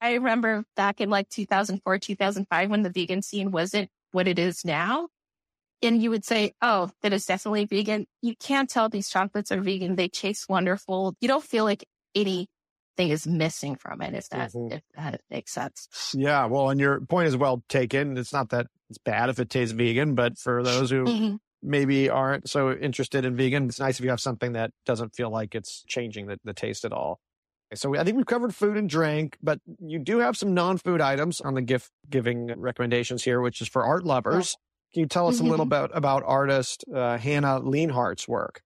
[0.00, 4.64] I remember back in like 2004, 2005, when the vegan scene wasn't what it is
[4.64, 5.08] now
[5.82, 8.06] and you would say, oh, that is definitely vegan.
[8.22, 9.96] You can't tell these chocolates are vegan.
[9.96, 11.14] They taste wonderful.
[11.20, 12.48] You don't feel like anything
[12.98, 14.74] is missing from it, if that, mm-hmm.
[14.74, 16.14] if that makes sense.
[16.14, 16.46] Yeah.
[16.46, 18.18] Well, and your point is well taken.
[18.18, 21.36] It's not that it's bad if it tastes vegan, but for those who mm-hmm.
[21.62, 25.30] maybe aren't so interested in vegan, it's nice if you have something that doesn't feel
[25.30, 27.20] like it's changing the, the taste at all.
[27.72, 31.40] So I think we've covered food and drink, but you do have some non-food items
[31.40, 34.56] on the gift giving recommendations here, which is for art lovers.
[34.92, 35.46] Can you tell us mm-hmm.
[35.46, 35.86] a little mm-hmm.
[35.86, 38.62] bit about artist uh, Hannah Leanhart's work?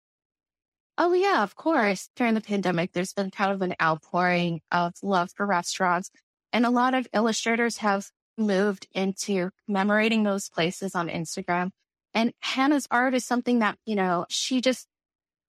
[0.97, 2.09] Oh, yeah, of course.
[2.15, 6.11] During the pandemic, there's been kind of an outpouring of love for restaurants.
[6.53, 11.71] And a lot of illustrators have moved into commemorating those places on Instagram.
[12.15, 14.87] And Hannah's art is something that, you know, she just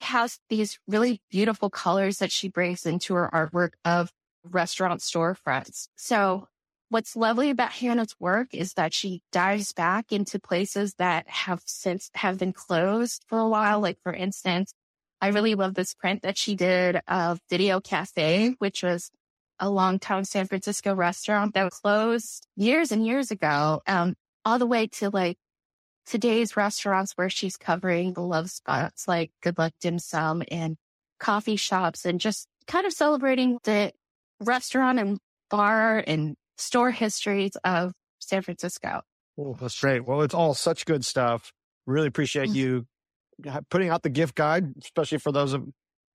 [0.02, 4.12] has these really beautiful colors that she brings into her artwork of
[4.44, 5.88] restaurant storefronts.
[5.96, 6.48] So
[6.90, 12.12] What's lovely about Hannah's work is that she dives back into places that have since
[12.14, 13.80] have been closed for a while.
[13.80, 14.74] Like for instance,
[15.20, 19.10] I really love this print that she did of Video Cafe, which was
[19.60, 24.88] a longtime San Francisco restaurant that closed years and years ago, um, all the way
[24.88, 25.38] to like
[26.06, 30.78] today's restaurants where she's covering the love spots like Good Luck Dim Sum and
[31.20, 33.92] coffee shops and just kind of celebrating the
[34.40, 35.18] restaurant and
[35.50, 39.02] bar and store histories of San Francisco.
[39.38, 40.06] Oh, that's great.
[40.06, 41.52] Well, it's all such good stuff.
[41.86, 42.56] Really appreciate mm-hmm.
[42.56, 42.88] you
[43.70, 45.64] putting out the gift guide, especially for those of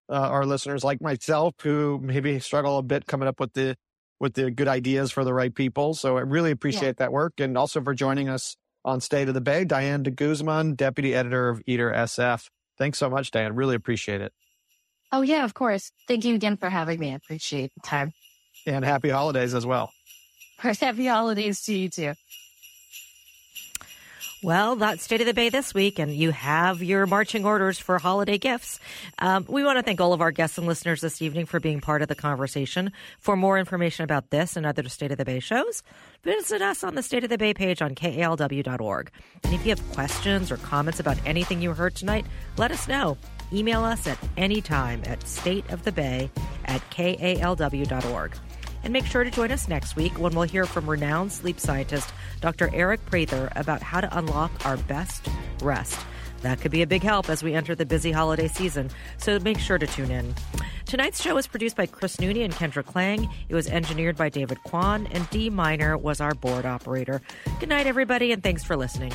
[0.09, 3.75] uh, our listeners like myself who maybe struggle a bit coming up with the
[4.19, 5.95] with the good ideas for the right people.
[5.95, 6.93] So I really appreciate yeah.
[6.99, 10.75] that work, and also for joining us on State of the Bay, Diane de Guzman,
[10.75, 12.47] deputy editor of Eater SF.
[12.77, 13.55] Thanks so much, Diane.
[13.55, 14.33] Really appreciate it.
[15.11, 15.91] Oh yeah, of course.
[16.07, 17.11] Thank you again for having me.
[17.11, 18.13] I appreciate the time.
[18.65, 19.91] And happy holidays as well.
[20.79, 22.13] Happy holidays to you too.
[24.43, 27.99] Well, that's State of the Bay this week, and you have your marching orders for
[27.99, 28.79] holiday gifts.
[29.19, 31.79] Um, we want to thank all of our guests and listeners this evening for being
[31.79, 32.91] part of the conversation.
[33.19, 35.83] For more information about this and other State of the Bay shows,
[36.23, 39.11] visit us on the State of the Bay page on kalw.org.
[39.43, 42.25] And if you have questions or comments about anything you heard tonight,
[42.57, 43.17] let us know.
[43.53, 46.31] Email us at any time at stateofthebay
[46.65, 48.35] at kalw.org.
[48.83, 52.11] And make sure to join us next week when we'll hear from renowned sleep scientist
[52.39, 52.67] Dr.
[52.69, 55.27] Aric Prather about how to unlock our best
[55.61, 55.99] rest.
[56.41, 59.59] That could be a big help as we enter the busy holiday season, so make
[59.59, 60.33] sure to tune in.
[60.85, 63.29] Tonight's show was produced by Chris Nooney and Kendra Klang.
[63.47, 67.21] It was engineered by David Kwan, and D Minor was our board operator.
[67.59, 69.13] Good night, everybody, and thanks for listening.